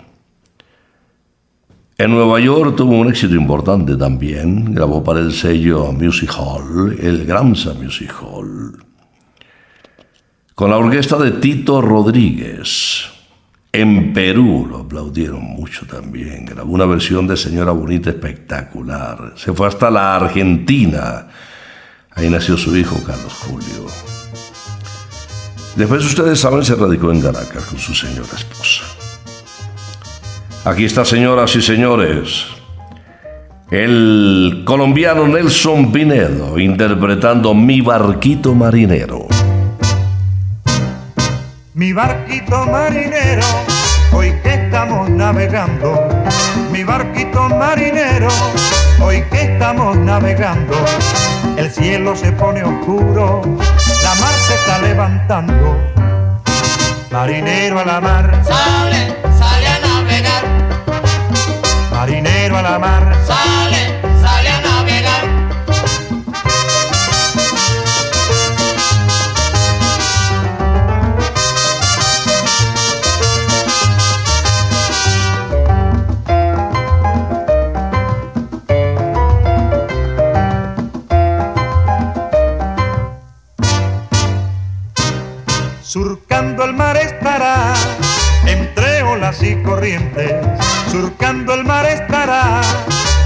En 1.98 2.10
Nueva 2.10 2.40
York 2.40 2.74
tuvo 2.74 2.98
un 2.98 3.08
éxito 3.08 3.34
importante 3.34 3.96
también. 3.96 4.74
Grabó 4.74 5.04
para 5.04 5.20
el 5.20 5.32
sello 5.32 5.92
Music 5.92 6.32
Hall, 6.36 6.98
el 7.00 7.24
Gramsa 7.26 7.74
Music 7.74 8.12
Hall, 8.20 8.84
con 10.54 10.70
la 10.70 10.78
orquesta 10.78 11.16
de 11.18 11.30
Tito 11.32 11.80
Rodríguez. 11.80 13.11
En 13.74 14.12
Perú 14.12 14.66
lo 14.70 14.80
aplaudieron 14.80 15.40
mucho 15.42 15.86
también. 15.86 16.44
Grabó 16.44 16.74
una 16.74 16.84
versión 16.84 17.26
de 17.26 17.38
Señora 17.38 17.72
Bonita 17.72 18.10
espectacular. 18.10 19.32
Se 19.36 19.54
fue 19.54 19.66
hasta 19.66 19.90
la 19.90 20.14
Argentina. 20.14 21.28
Ahí 22.10 22.28
nació 22.28 22.58
su 22.58 22.76
hijo 22.76 23.02
Carlos 23.06 23.32
Julio. 23.32 23.86
Después, 25.74 26.04
ustedes 26.04 26.38
saben, 26.38 26.62
se 26.62 26.74
radicó 26.74 27.10
en 27.12 27.22
Caracas 27.22 27.64
con 27.64 27.78
su 27.78 27.94
señora 27.94 28.28
esposa. 28.36 28.84
Aquí 30.66 30.84
está, 30.84 31.06
señoras 31.06 31.56
y 31.56 31.62
señores, 31.62 32.44
el 33.70 34.64
colombiano 34.66 35.26
Nelson 35.26 35.90
Pinedo 35.90 36.58
interpretando 36.58 37.54
Mi 37.54 37.80
barquito 37.80 38.54
marinero. 38.54 39.31
Mi 41.74 41.92
barquito 41.94 42.66
marinero, 42.66 43.42
hoy 44.12 44.30
que 44.42 44.54
estamos 44.54 45.08
navegando. 45.08 46.06
Mi 46.70 46.84
barquito 46.84 47.48
marinero, 47.48 48.28
hoy 49.00 49.22
que 49.30 49.42
estamos 49.42 49.96
navegando. 49.96 50.74
El 51.56 51.70
cielo 51.70 52.14
se 52.14 52.30
pone 52.32 52.62
oscuro, 52.62 53.40
la 54.02 54.14
mar 54.16 54.34
se 54.46 54.54
está 54.54 54.78
levantando. 54.80 55.78
Marinero 57.10 57.80
a 57.80 57.84
la 57.84 58.00
mar, 58.00 58.42
Sale, 58.44 59.16
sale 59.38 59.66
a 59.66 59.78
navegar. 59.80 60.44
marinero 61.90 62.58
a 62.58 62.62
la 62.62 62.78
mar, 62.78 63.16
Sale, 63.26 63.71
surcando 85.92 86.64
el 86.64 86.72
mar 86.72 86.96
estará, 86.96 87.74
entre 88.46 89.02
olas 89.02 89.42
y 89.42 89.56
corrientes. 89.56 90.32
Surcando 90.90 91.52
el 91.52 91.64
mar 91.64 91.84
estará, 91.84 92.62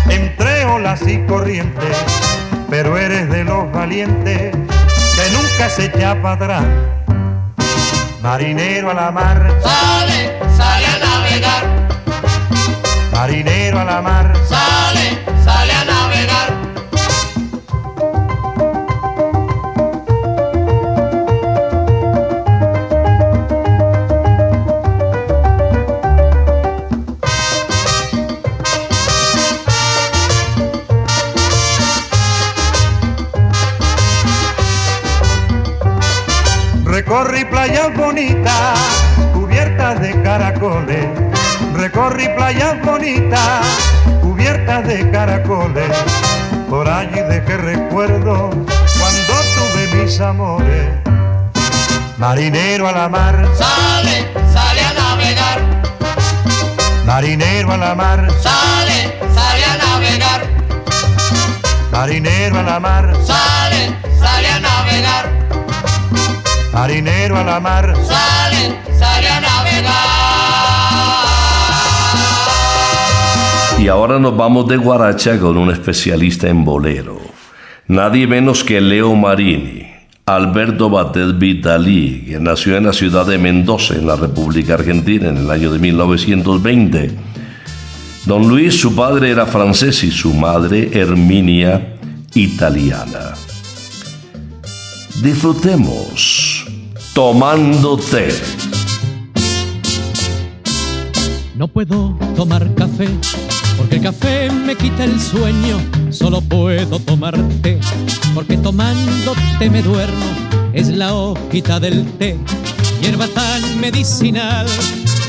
entre 0.08 0.64
olas 0.64 1.00
y 1.06 1.18
corrientes. 1.26 1.96
Pero 2.68 2.98
eres 2.98 3.30
de 3.30 3.44
los 3.44 3.70
valientes 3.70 4.50
que 4.50 5.30
nunca 5.32 5.68
se 5.68 5.84
echa 5.84 6.20
para 6.20 6.34
atrás. 6.34 6.64
Marinero 8.20 8.90
a 8.90 8.94
la 8.94 9.12
mar, 9.12 9.48
Sale, 9.62 10.36
sale 10.56 10.86
a 10.86 10.98
navegar. 10.98 11.64
marinero 13.12 13.78
a 13.78 13.84
la 13.84 14.02
mar, 14.02 14.32
Sale, 14.48 15.24
sale 15.44 15.55
caracoles. 40.66 41.08
Recorrí 41.74 42.28
playas 42.36 42.80
bonitas, 42.82 43.66
cubiertas 44.22 44.86
de 44.86 45.10
caracoles. 45.10 45.90
Por 46.68 46.88
allí 46.88 47.20
dejé 47.28 47.56
recuerdos 47.56 48.54
cuando 48.54 49.34
tuve 49.54 50.02
mis 50.02 50.20
amores. 50.20 50.88
Marinero 52.18 52.88
a 52.88 52.92
la 52.92 53.08
mar, 53.08 53.46
Sale, 53.56 54.26
sale 54.52 54.80
a 54.80 54.92
navegar. 54.94 55.60
marinero 57.04 57.72
a 57.72 57.76
la 57.76 57.94
mar, 57.94 58.26
Sale, 58.42 59.18
sale 59.34 59.64
a 59.64 59.76
navegar. 59.76 60.42
marinero 61.92 62.58
a 62.58 62.62
la 62.62 62.80
mar, 62.80 63.12
Sale, 63.24 63.94
sale 64.18 64.48
a 64.48 64.60
navegar. 64.60 65.30
marinero 66.72 67.36
a 67.38 67.44
la 67.44 67.60
mar. 67.60 67.94
Sale, 68.08 68.76
sale 68.98 69.28
a 69.28 69.40
navegar. 69.40 70.15
Y 73.86 73.88
ahora 73.88 74.18
nos 74.18 74.36
vamos 74.36 74.66
de 74.66 74.78
Guaracha 74.78 75.38
con 75.38 75.56
un 75.56 75.70
especialista 75.70 76.48
en 76.48 76.64
bolero. 76.64 77.20
Nadie 77.86 78.26
menos 78.26 78.64
que 78.64 78.80
Leo 78.80 79.14
Marini, 79.14 79.86
Alberto 80.26 80.90
Batet 80.90 81.38
Vitali, 81.38 82.24
que 82.26 82.40
nació 82.40 82.76
en 82.78 82.86
la 82.86 82.92
ciudad 82.92 83.24
de 83.24 83.38
Mendoza, 83.38 83.94
en 83.94 84.08
la 84.08 84.16
República 84.16 84.74
Argentina, 84.74 85.28
en 85.28 85.36
el 85.36 85.48
año 85.48 85.72
de 85.72 85.78
1920. 85.78 87.16
Don 88.24 88.48
Luis, 88.48 88.74
su 88.74 88.96
padre 88.96 89.30
era 89.30 89.46
francés 89.46 90.02
y 90.02 90.10
su 90.10 90.34
madre, 90.34 90.90
Herminia, 90.92 91.96
italiana. 92.34 93.34
Disfrutemos 95.22 96.66
tomando 97.14 97.96
té. 97.98 98.30
No 101.54 101.68
puedo 101.68 102.18
tomar 102.34 102.74
café 102.74 103.06
porque 103.76 103.96
el 103.96 104.02
café 104.02 104.50
me 104.50 104.74
quita 104.76 105.04
el 105.04 105.20
sueño. 105.20 105.78
Solo 106.10 106.40
puedo 106.40 106.98
tomar 106.98 107.36
té 107.62 107.78
porque 108.34 108.56
tomando 108.56 109.34
té 109.58 109.70
me 109.70 109.82
duermo. 109.82 110.26
Es 110.72 110.88
la 110.88 111.14
hojita 111.14 111.80
del 111.80 112.04
té, 112.18 112.36
hierba 113.00 113.26
tan 113.28 113.80
medicinal 113.80 114.66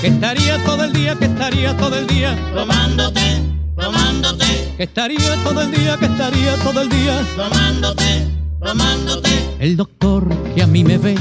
que 0.01 0.07
estaría 0.07 0.61
todo 0.65 0.83
el 0.83 0.91
día, 0.93 1.15
que 1.15 1.25
estaría 1.25 1.75
todo 1.77 1.97
el 1.97 2.05
día, 2.05 2.35
Tomándote, 2.53 3.41
tomándote, 3.79 4.45
que 4.75 4.83
estaría 4.83 5.35
todo 5.43 5.61
el 5.61 5.71
día, 5.71 5.97
que 5.97 6.05
estaría 6.05 6.55
todo 6.57 6.81
el 6.81 6.89
día. 6.89 7.21
tomándote, 7.35 8.27
tomándote. 8.59 9.29
El 9.59 9.77
doctor 9.77 10.27
que 10.53 10.63
a 10.63 10.67
mí 10.67 10.83
me 10.83 10.97
ve 10.97 11.15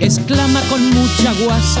exclama 0.00 0.60
con 0.68 0.80
mucha 0.90 1.32
guasa 1.44 1.80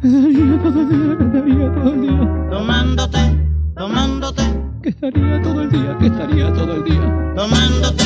que 0.00 0.08
estaría 0.08 0.62
todo 0.62 0.80
el 0.80 0.88
día, 0.88 1.18
que 1.18 1.26
estaría 1.26 1.74
todo 1.74 1.90
el 1.90 2.00
día 2.00 2.48
tomándote, 2.50 3.18
tomándote, 3.76 4.42
que 4.82 4.88
estaría 4.90 5.42
todo 5.42 5.62
el 5.62 5.70
día, 5.70 5.96
que 5.98 6.06
estaría 6.06 6.52
todo 6.52 6.74
el 6.74 6.84
día 6.84 7.32
tomándote, 7.34 8.04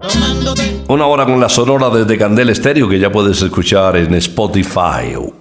tomándote. 0.00 0.80
Una 0.88 1.06
hora 1.06 1.24
con 1.26 1.38
la 1.38 1.48
sonora 1.48 1.88
desde 1.90 2.18
Candel 2.18 2.50
Estéreo 2.50 2.88
que 2.88 2.98
ya 2.98 3.12
puedes 3.12 3.40
escuchar 3.42 3.96
en 3.96 4.14
Spotify 4.14 5.14
o, 5.16 5.32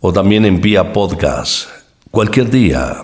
o 0.00 0.12
también 0.12 0.44
en 0.44 0.60
Vía 0.60 0.92
Podcast. 0.92 1.68
Cualquier 2.10 2.50
día 2.50 2.96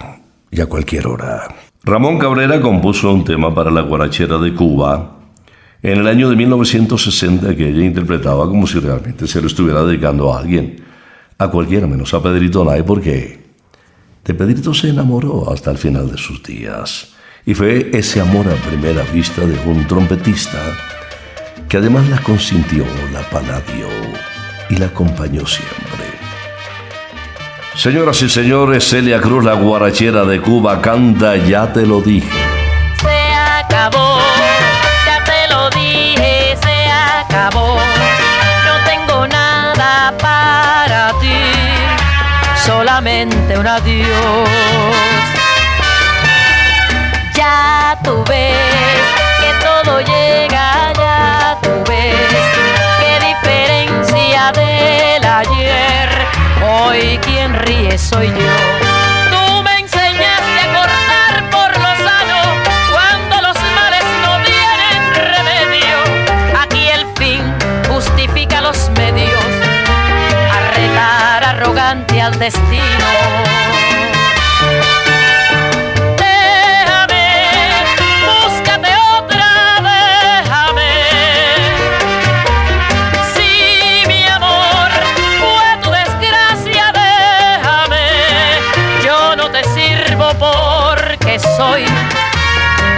y 0.50 0.60
a 0.60 0.66
cualquier 0.66 1.06
hora. 1.06 1.48
Ramón 1.84 2.18
Cabrera 2.18 2.60
compuso 2.60 3.10
un 3.10 3.24
tema 3.24 3.54
para 3.54 3.70
la 3.70 3.80
guarachera 3.80 4.36
de 4.36 4.52
Cuba 4.52 5.12
en 5.82 6.00
el 6.00 6.06
año 6.06 6.28
de 6.28 6.36
1960 6.36 7.56
que 7.56 7.70
ella 7.70 7.84
interpretaba 7.84 8.46
como 8.46 8.66
si 8.66 8.78
realmente 8.78 9.26
se 9.26 9.40
lo 9.40 9.46
estuviera 9.46 9.84
dedicando 9.84 10.34
a 10.34 10.40
alguien. 10.40 10.87
A 11.40 11.48
cualquiera 11.48 11.86
menos 11.86 12.12
a 12.14 12.20
Pedrito 12.20 12.64
Nay 12.64 12.82
porque 12.82 13.38
de 14.24 14.34
Pedrito 14.34 14.74
se 14.74 14.88
enamoró 14.88 15.52
hasta 15.52 15.70
el 15.70 15.78
final 15.78 16.10
de 16.10 16.18
sus 16.18 16.42
días. 16.42 17.14
Y 17.46 17.54
fue 17.54 17.90
ese 17.92 18.20
amor 18.20 18.48
a 18.48 18.56
primera 18.68 19.04
vista 19.12 19.46
de 19.46 19.56
un 19.64 19.86
trompetista 19.86 20.58
que 21.68 21.76
además 21.76 22.08
la 22.08 22.18
consintió, 22.18 22.84
la 23.12 23.20
paladió 23.30 23.86
y 24.68 24.76
la 24.78 24.86
acompañó 24.86 25.46
siempre. 25.46 25.78
Señoras 27.76 28.20
y 28.22 28.28
señores, 28.28 28.88
Celia 28.88 29.20
Cruz, 29.20 29.44
la 29.44 29.54
guarachera 29.54 30.24
de 30.24 30.40
Cuba, 30.40 30.82
canta 30.82 31.36
Ya 31.36 31.72
te 31.72 31.86
lo 31.86 32.00
dije. 32.00 32.28
Se 33.00 33.32
acabó, 33.32 34.18
ya 35.06 35.22
te 35.22 35.54
lo 35.54 35.70
dije, 35.70 36.56
se 36.60 36.90
acabó. 36.90 37.76
No 38.66 38.84
tengo 38.84 39.28
nada 39.28 40.12
para 40.18 40.37
solamente 42.68 43.56
un 43.58 43.66
adiós. 43.66 44.48
Ya 47.34 47.96
tú 48.04 48.22
ves 48.28 49.04
que 49.40 49.50
todo 49.64 50.00
llega, 50.00 50.92
ya 50.92 51.56
tú 51.62 51.70
ves 51.88 52.44
qué 53.00 53.12
diferencia 53.30 54.52
del 54.52 55.24
ayer. 55.24 56.08
Hoy 56.62 57.18
quien 57.24 57.54
ríe 57.54 57.96
soy 57.96 58.28
yo. 58.28 58.87
Al 72.28 72.38
destino. 72.38 73.08
Déjame, 76.16 77.26
búscate 78.28 78.90
otra, 79.16 79.50
déjame. 79.88 80.92
Si 83.34 84.02
mi 84.06 84.26
amor 84.26 84.90
fue 85.40 85.68
tu 85.82 85.90
desgracia, 85.90 86.92
déjame. 86.92 88.06
Yo 89.04 89.34
no 89.36 89.50
te 89.50 89.64
sirvo 89.64 90.34
porque 90.34 91.38
soy 91.56 91.86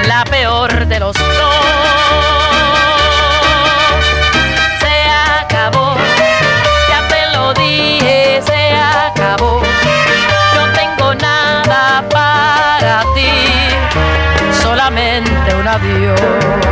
la 0.09 0.25
peor 0.25 0.87
de 0.87 0.99
los 0.99 1.15
dos. 1.15 1.70
Adiós. 15.83 16.70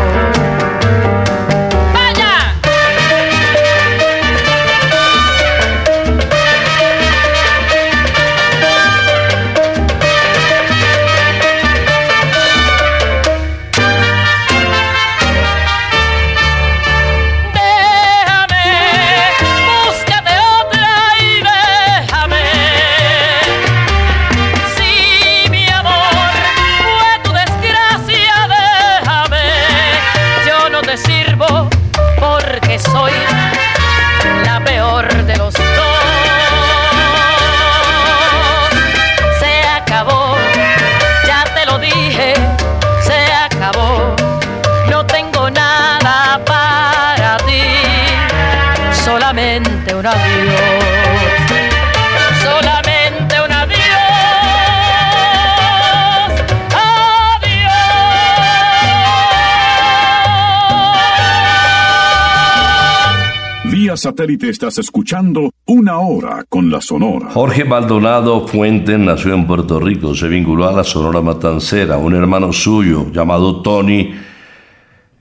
Satélite 64.18 64.48
estás 64.48 64.76
escuchando 64.78 65.52
Una 65.66 65.98
Hora 65.98 66.44
con 66.48 66.72
la 66.72 66.80
Sonora. 66.80 67.30
Jorge 67.30 67.64
Maldonado 67.64 68.48
Fuentes 68.48 68.98
nació 68.98 69.32
en 69.32 69.46
Puerto 69.46 69.78
Rico, 69.78 70.12
se 70.12 70.26
vinculó 70.26 70.68
a 70.68 70.72
la 70.72 70.82
Sonora 70.82 71.20
Matancera. 71.20 71.98
Un 71.98 72.16
hermano 72.16 72.52
suyo 72.52 73.12
llamado 73.12 73.62
Tony 73.62 74.12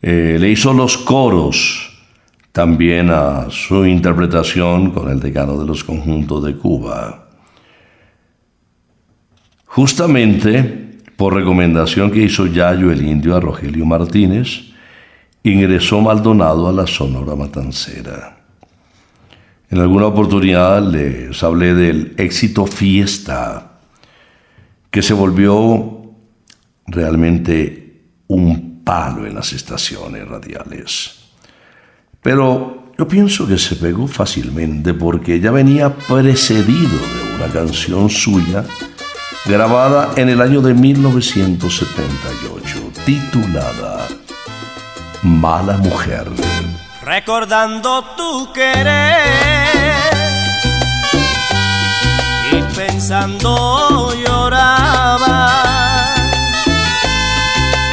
eh, 0.02 0.38
le 0.40 0.50
hizo 0.50 0.74
los 0.74 0.98
coros 0.98 1.96
también 2.52 3.12
a 3.12 3.52
su 3.52 3.86
interpretación 3.86 4.90
con 4.90 5.12
el 5.12 5.20
decano 5.20 5.60
de 5.60 5.68
los 5.68 5.84
conjuntos 5.84 6.44
de 6.44 6.58
Cuba. 6.58 7.28
Justamente 9.68 10.98
por 11.16 11.36
recomendación 11.36 12.10
que 12.10 12.24
hizo 12.24 12.48
Yayo 12.48 12.92
el 12.92 13.06
Indio 13.06 13.36
a 13.36 13.40
Rogelio 13.40 13.86
Martínez, 13.86 14.72
ingresó 15.44 16.02
Maldonado 16.02 16.68
a 16.68 16.72
la 16.72 16.88
Sonora 16.88 17.36
Matancera. 17.36 18.37
En 19.70 19.80
alguna 19.80 20.06
oportunidad 20.06 20.82
les 20.82 21.44
hablé 21.44 21.74
del 21.74 22.14
éxito 22.18 22.66
fiesta, 22.66 23.80
que 24.90 25.02
se 25.02 25.14
volvió 25.14 26.14
realmente 26.86 27.88
un 28.28 28.84
palo 28.84 29.26
en 29.26 29.36
las 29.36 29.52
estaciones 29.52 30.26
radiales. 30.28 31.16
Pero 32.22 32.92
yo 32.98 33.08
pienso 33.08 33.48
que 33.48 33.58
se 33.58 33.76
pegó 33.76 34.08
fácilmente 34.08 34.94
porque 34.94 35.40
ya 35.40 35.52
venía 35.52 35.94
precedido 35.94 36.98
de 36.98 37.36
una 37.36 37.54
canción 37.54 38.10
suya 38.10 38.64
grabada 39.46 40.14
en 40.16 40.30
el 40.30 40.42
año 40.42 40.62
de 40.62 40.74
1978, 40.74 42.92
titulada 43.06 44.08
Mala 45.24 45.78
Mujer. 45.78 46.26
Recordando 47.08 48.04
tu 48.18 48.52
querer 48.52 49.24
y 52.52 52.62
pensando 52.76 54.14
lloraba. 54.14 55.64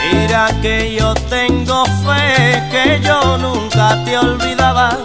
Mira 0.02 0.48
que 0.60 0.96
yo 0.98 1.14
tengo 1.30 1.84
fe 2.04 2.60
que 2.72 3.00
yo 3.04 3.38
nunca 3.38 4.04
te 4.04 4.18
olvidaba. 4.18 4.98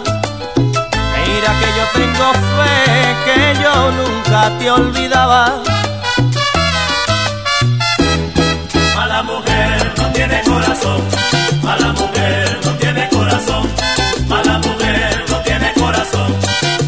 Mira 0.56 1.50
que 1.60 1.68
yo 1.78 1.84
tengo 1.94 2.32
fe 2.56 2.74
que 3.26 3.62
yo 3.62 3.74
nunca 3.92 4.50
te 4.58 4.70
olvidaba. 4.72 5.62
Mala 9.00 9.22
mujer 9.22 9.94
no 9.96 10.12
tiene 10.12 10.42
corazón, 10.42 11.00
mala 11.62 11.90
mujer 11.94 12.60
no 12.62 12.70
tiene 12.72 13.08
corazón, 13.08 13.66
mala 14.28 14.58
mujer 14.58 15.24
no 15.30 15.36
tiene 15.40 15.72
corazón, 15.72 16.36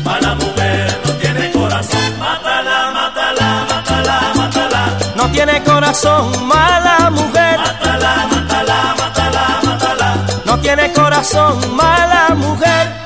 mala 0.04 0.34
mujer 0.34 1.00
no 1.06 1.12
tiene 1.14 1.50
corazón. 1.52 2.18
Mátala, 2.18 2.92
mátala, 2.92 3.66
mátala, 3.70 4.32
mátala. 4.36 4.98
No 5.16 5.30
tiene 5.30 5.62
corazón, 5.62 6.46
mala 6.46 7.08
mujer. 7.10 7.58
Mátala, 7.58 8.26
mátala, 8.30 8.94
mátala, 8.98 9.60
mátala. 9.64 10.16
No 10.44 10.58
tiene 10.58 10.92
corazón, 10.92 11.74
mala 11.74 12.34
mujer. 12.36 13.01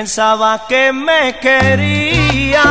Pensaba 0.00 0.62
que 0.66 0.94
me 0.94 1.38
quería 1.40 2.64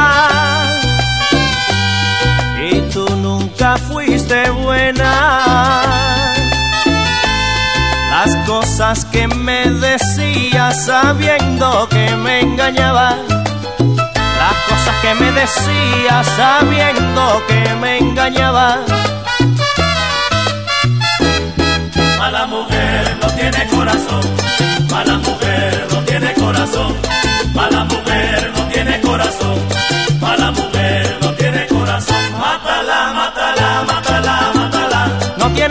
y 2.60 2.82
tú 2.92 3.06
nunca 3.18 3.78
fuiste 3.78 4.50
buena. 4.50 5.84
Las 8.10 8.36
cosas 8.48 9.06
que 9.06 9.28
me 9.28 9.70
decías 9.70 10.88
sabiendo 10.88 11.88
que 11.90 12.16
me 12.16 12.40
engañaba. 12.40 13.16
Las 13.78 14.56
cosas 14.68 14.96
que 15.04 15.14
me 15.14 15.32
decías 15.32 16.26
sabiendo 16.36 17.44
que 17.48 17.76
me 17.80 18.00
engañaba. 18.00 18.89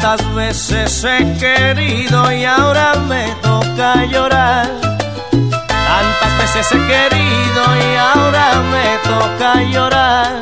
Tantas 0.00 0.34
veces 0.34 1.04
he 1.04 1.38
querido 1.38 2.32
y 2.32 2.42
ahora 2.46 2.94
me 3.06 3.34
toca 3.42 4.02
llorar. 4.06 4.66
Tantas 5.30 6.38
veces 6.38 6.72
he 6.72 6.78
querido 6.86 7.62
y 7.76 7.96
ahora 7.96 8.62
me 8.72 8.98
toca 9.04 9.62
llorar. 9.64 10.40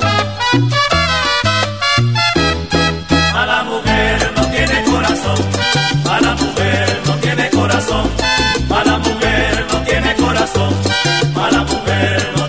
Mala 3.33 3.65
mujer 3.65 4.33
no 4.37 4.45
tiene 4.47 4.85
corazón, 4.85 5.39
mala 6.05 6.35
mujer 6.37 7.03
no 7.05 7.13
tiene 7.15 7.51
corazón, 7.51 8.11
mala 8.69 8.99
mujer 8.99 9.67
no 9.73 9.79
tiene 9.81 10.15
corazón, 10.15 10.73
mala 11.35 11.65
mujer 11.65 12.33
no 12.37 12.48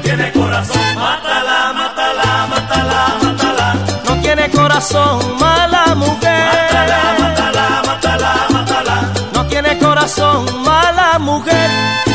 corazón, 4.79 5.37
mala 5.37 5.93
mujer. 5.95 6.45
Mátala, 6.71 7.15
mátala, 7.19 7.83
mátala, 7.85 8.47
mátala. 8.49 9.13
No 9.33 9.45
tiene 9.47 9.77
corazón, 9.77 10.45
mala 10.63 11.19
mujer. 11.19 12.08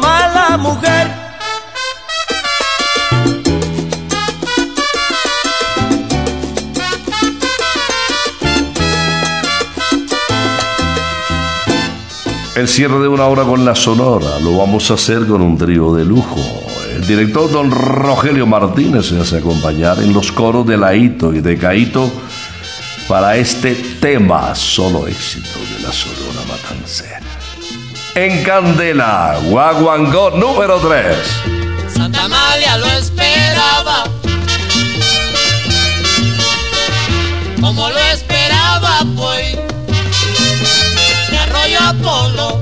Mala 0.00 0.56
mujer. 0.58 1.08
El 12.56 12.68
cierre 12.68 12.98
de 13.00 13.08
una 13.08 13.26
hora 13.26 13.44
con 13.44 13.64
la 13.64 13.74
Sonora 13.74 14.38
lo 14.40 14.56
vamos 14.58 14.90
a 14.90 14.94
hacer 14.94 15.26
con 15.26 15.40
un 15.40 15.56
trío 15.56 15.94
de 15.94 16.04
lujo. 16.04 16.40
El 16.94 17.06
director 17.06 17.50
don 17.50 17.70
Rogelio 17.70 18.46
Martínez 18.46 19.06
se 19.06 19.20
hace 19.20 19.38
acompañar 19.38 20.02
en 20.02 20.12
los 20.12 20.30
coros 20.32 20.66
de 20.66 20.76
Laito 20.76 21.32
y 21.32 21.40
de 21.40 21.56
Caito 21.56 22.10
para 23.08 23.36
este 23.36 23.74
tema 23.74 24.54
solo 24.54 25.06
éxito 25.06 25.58
de 25.58 25.82
la 25.82 25.92
Sonora 25.92 26.40
Matancera. 26.48 27.29
En 28.14 28.42
Candela, 28.42 29.38
Guaguangó 29.44 30.30
número 30.30 30.78
3. 30.80 31.16
Santa 31.94 32.24
Amalia 32.24 32.76
lo 32.76 32.86
esperaba. 32.86 34.04
Como 37.60 37.88
lo 37.88 37.98
esperaba, 38.12 39.00
pues. 39.16 39.56
De 41.30 41.38
Arroyo 41.38 41.78
Apolo, 41.80 42.60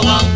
es 0.00 0.31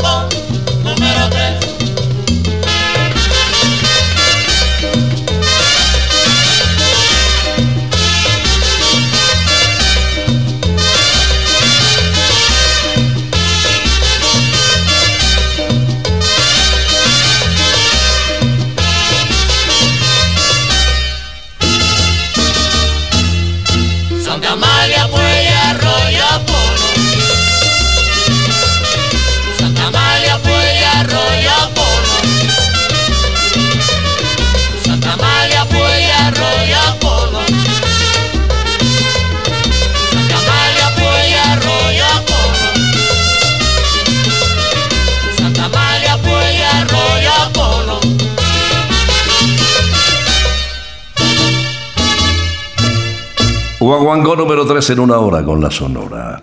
Guaguancó 53.87 54.35
número 54.35 54.67
3 54.67 54.91
en 54.91 54.99
una 54.99 55.19
hora 55.19 55.45
con 55.45 55.63
la 55.63 55.71
Sonora. 55.71 56.43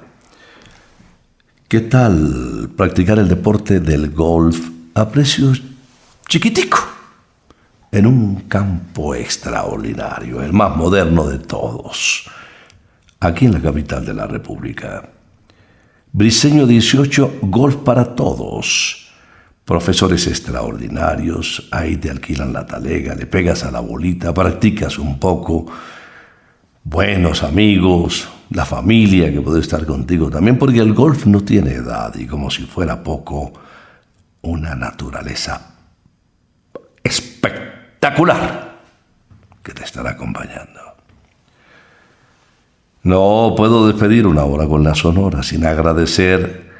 ¿Qué 1.68 1.82
tal 1.82 2.70
practicar 2.78 3.20
el 3.20 3.28
deporte 3.28 3.82
del 3.82 4.12
golf 4.12 4.70
a 4.94 5.10
precios 5.10 5.62
chiquitico? 6.26 6.78
En 7.91 8.08
un 8.08 8.44
campo 8.48 9.14
extraordinario, 9.14 10.41
el 10.41 10.54
más 10.54 10.74
moderno 10.78 11.28
de 11.28 11.39
todos, 11.39 12.30
aquí 13.20 13.48
en 13.48 13.52
la 13.52 13.62
capital 13.62 14.06
de 14.06 14.14
la 14.14 14.26
República. 14.26 15.10
Briseño 16.14 16.66
18, 16.66 17.39
golf 17.41 17.76
para 17.76 18.16
todos. 18.16 19.12
Profesores 19.66 20.28
extraordinarios, 20.28 21.68
ahí 21.72 21.98
te 21.98 22.10
alquilan 22.10 22.54
la 22.54 22.66
talega, 22.66 23.16
le 23.16 23.26
pegas 23.26 23.66
a 23.66 23.72
la 23.72 23.82
bolita, 23.82 24.34
practicas 24.34 24.98
un 24.98 25.20
poco 25.20 25.66
buenos 26.84 27.43
amigos, 27.43 28.27
la 28.49 28.65
familia 28.65 29.31
que 29.31 29.39
puede 29.41 29.61
estar 29.61 29.86
contigo 29.86 30.29
también, 30.29 30.57
porque 30.57 30.79
el 30.79 30.93
golf 30.93 31.25
no 31.25 31.39
tiene 31.41 31.71
edad 31.71 32.13
y 32.15 32.27
como 32.27 32.51
si 32.51 32.63
fuera 32.63 33.03
poco, 33.03 33.53
una 34.41 34.75
naturaleza 34.75 35.75
espectacular 37.03 38.81
que 39.63 39.73
te 39.73 39.84
estará 39.84 40.11
acompañando. 40.11 40.81
No 43.03 43.53
puedo 43.57 43.88
despedir 43.88 44.27
una 44.27 44.43
hora 44.43 44.67
con 44.67 44.84
la 44.84 44.93
sonora 44.95 45.43
sin 45.43 45.65
agradecer 45.65 46.71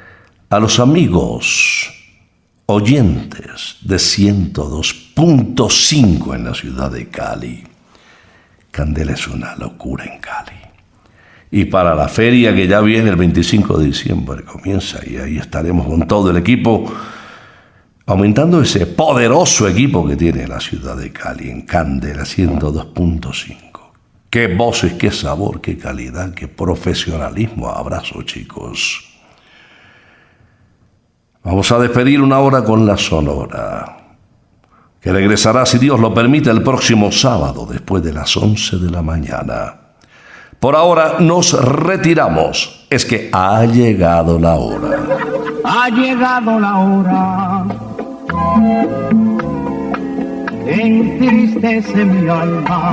a 0.48 0.58
los 0.58 0.80
amigos 0.80 1.92
oyentes 2.66 3.76
de 3.82 3.96
102.5 3.96 6.34
en 6.34 6.44
la 6.44 6.54
ciudad 6.54 6.90
de 6.90 7.10
Cali. 7.10 7.73
Candela 8.74 9.12
es 9.12 9.28
una 9.28 9.54
locura 9.54 10.04
en 10.04 10.18
Cali. 10.18 10.58
Y 11.52 11.66
para 11.66 11.94
la 11.94 12.08
feria 12.08 12.52
que 12.52 12.66
ya 12.66 12.80
viene 12.80 13.08
el 13.08 13.14
25 13.14 13.78
de 13.78 13.86
diciembre 13.86 14.42
comienza 14.42 14.98
y 15.06 15.16
ahí 15.16 15.38
estaremos 15.38 15.86
con 15.86 16.08
todo 16.08 16.32
el 16.32 16.38
equipo 16.38 16.92
aumentando 18.04 18.60
ese 18.60 18.86
poderoso 18.86 19.68
equipo 19.68 20.04
que 20.04 20.16
tiene 20.16 20.48
la 20.48 20.58
ciudad 20.58 20.96
de 20.96 21.12
Cali 21.12 21.50
en 21.50 21.62
Candela 21.62 22.24
102.5. 22.24 23.56
Qué 24.28 24.48
voces, 24.48 24.94
qué 24.94 25.12
sabor, 25.12 25.60
qué 25.60 25.78
calidad, 25.78 26.34
qué 26.34 26.48
profesionalismo. 26.48 27.68
Abrazo 27.68 28.22
chicos. 28.22 29.08
Vamos 31.44 31.70
a 31.70 31.78
despedir 31.78 32.20
una 32.20 32.40
hora 32.40 32.64
con 32.64 32.84
la 32.84 32.96
Sonora 32.96 34.03
que 35.04 35.12
regresará, 35.12 35.66
si 35.66 35.76
Dios 35.76 36.00
lo 36.00 36.14
permite, 36.14 36.48
el 36.48 36.62
próximo 36.62 37.12
sábado 37.12 37.66
después 37.70 38.02
de 38.02 38.14
las 38.14 38.34
11 38.38 38.78
de 38.78 38.90
la 38.90 39.02
mañana. 39.02 39.74
Por 40.58 40.74
ahora 40.74 41.16
nos 41.20 41.52
retiramos. 41.62 42.86
Es 42.88 43.04
que 43.04 43.28
ha 43.30 43.66
llegado 43.66 44.38
la 44.38 44.54
hora. 44.54 44.98
Ha 45.62 45.90
llegado 45.90 46.58
la 46.58 46.78
hora. 46.78 47.64
Entristece 50.66 52.02
mi 52.06 52.26
alma. 52.26 52.92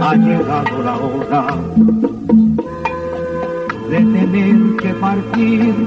Ha 0.00 0.14
llegado 0.16 0.82
la 0.82 0.96
hora 0.96 1.46
de 3.88 3.98
tener 3.98 4.76
que 4.82 4.94
partir 4.94 5.86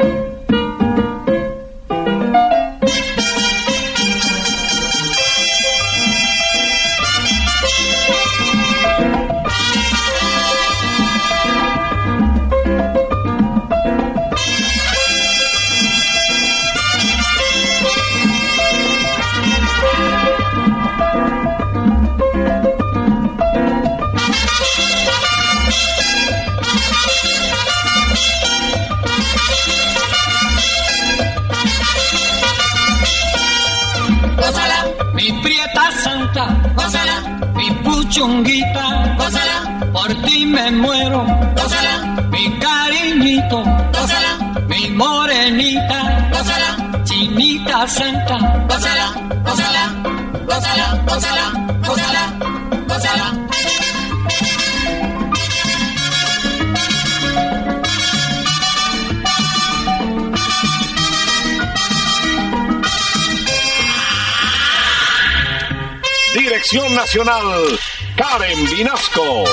Nacional, 67.13 67.77
Karen 68.15 68.65
Vinasco. 68.71 69.43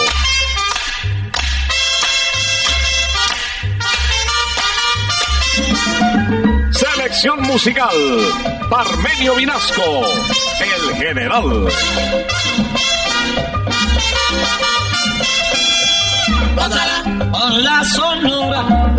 Selección 6.71 7.43
musical, 7.43 7.91
Parmenio 8.71 9.35
Vinasco, 9.35 10.07
el 10.61 10.97
general. 10.99 11.69
Con 17.33 17.65
la 17.65 17.85
sonora, 17.85 18.95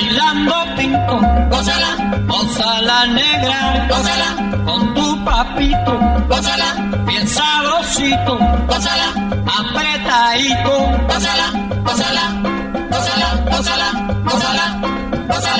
bailando 0.00 0.54
pinto, 0.76 1.20
gózala, 1.50 1.90
gózala 2.26 3.06
negra, 3.06 3.86
gózala, 3.88 4.64
con 4.64 4.94
tu 4.94 5.24
papito, 5.24 5.98
gózala, 6.28 6.74
bien 7.06 7.26
sabrosito, 7.28 8.38
gózala, 8.66 9.08
apretadito, 9.58 10.74
gózala, 11.08 11.46
gózala, 11.84 12.24
gózala, 12.90 13.28
gózala, 13.50 13.88
gózala, 14.24 14.64
gózala. 15.28 15.59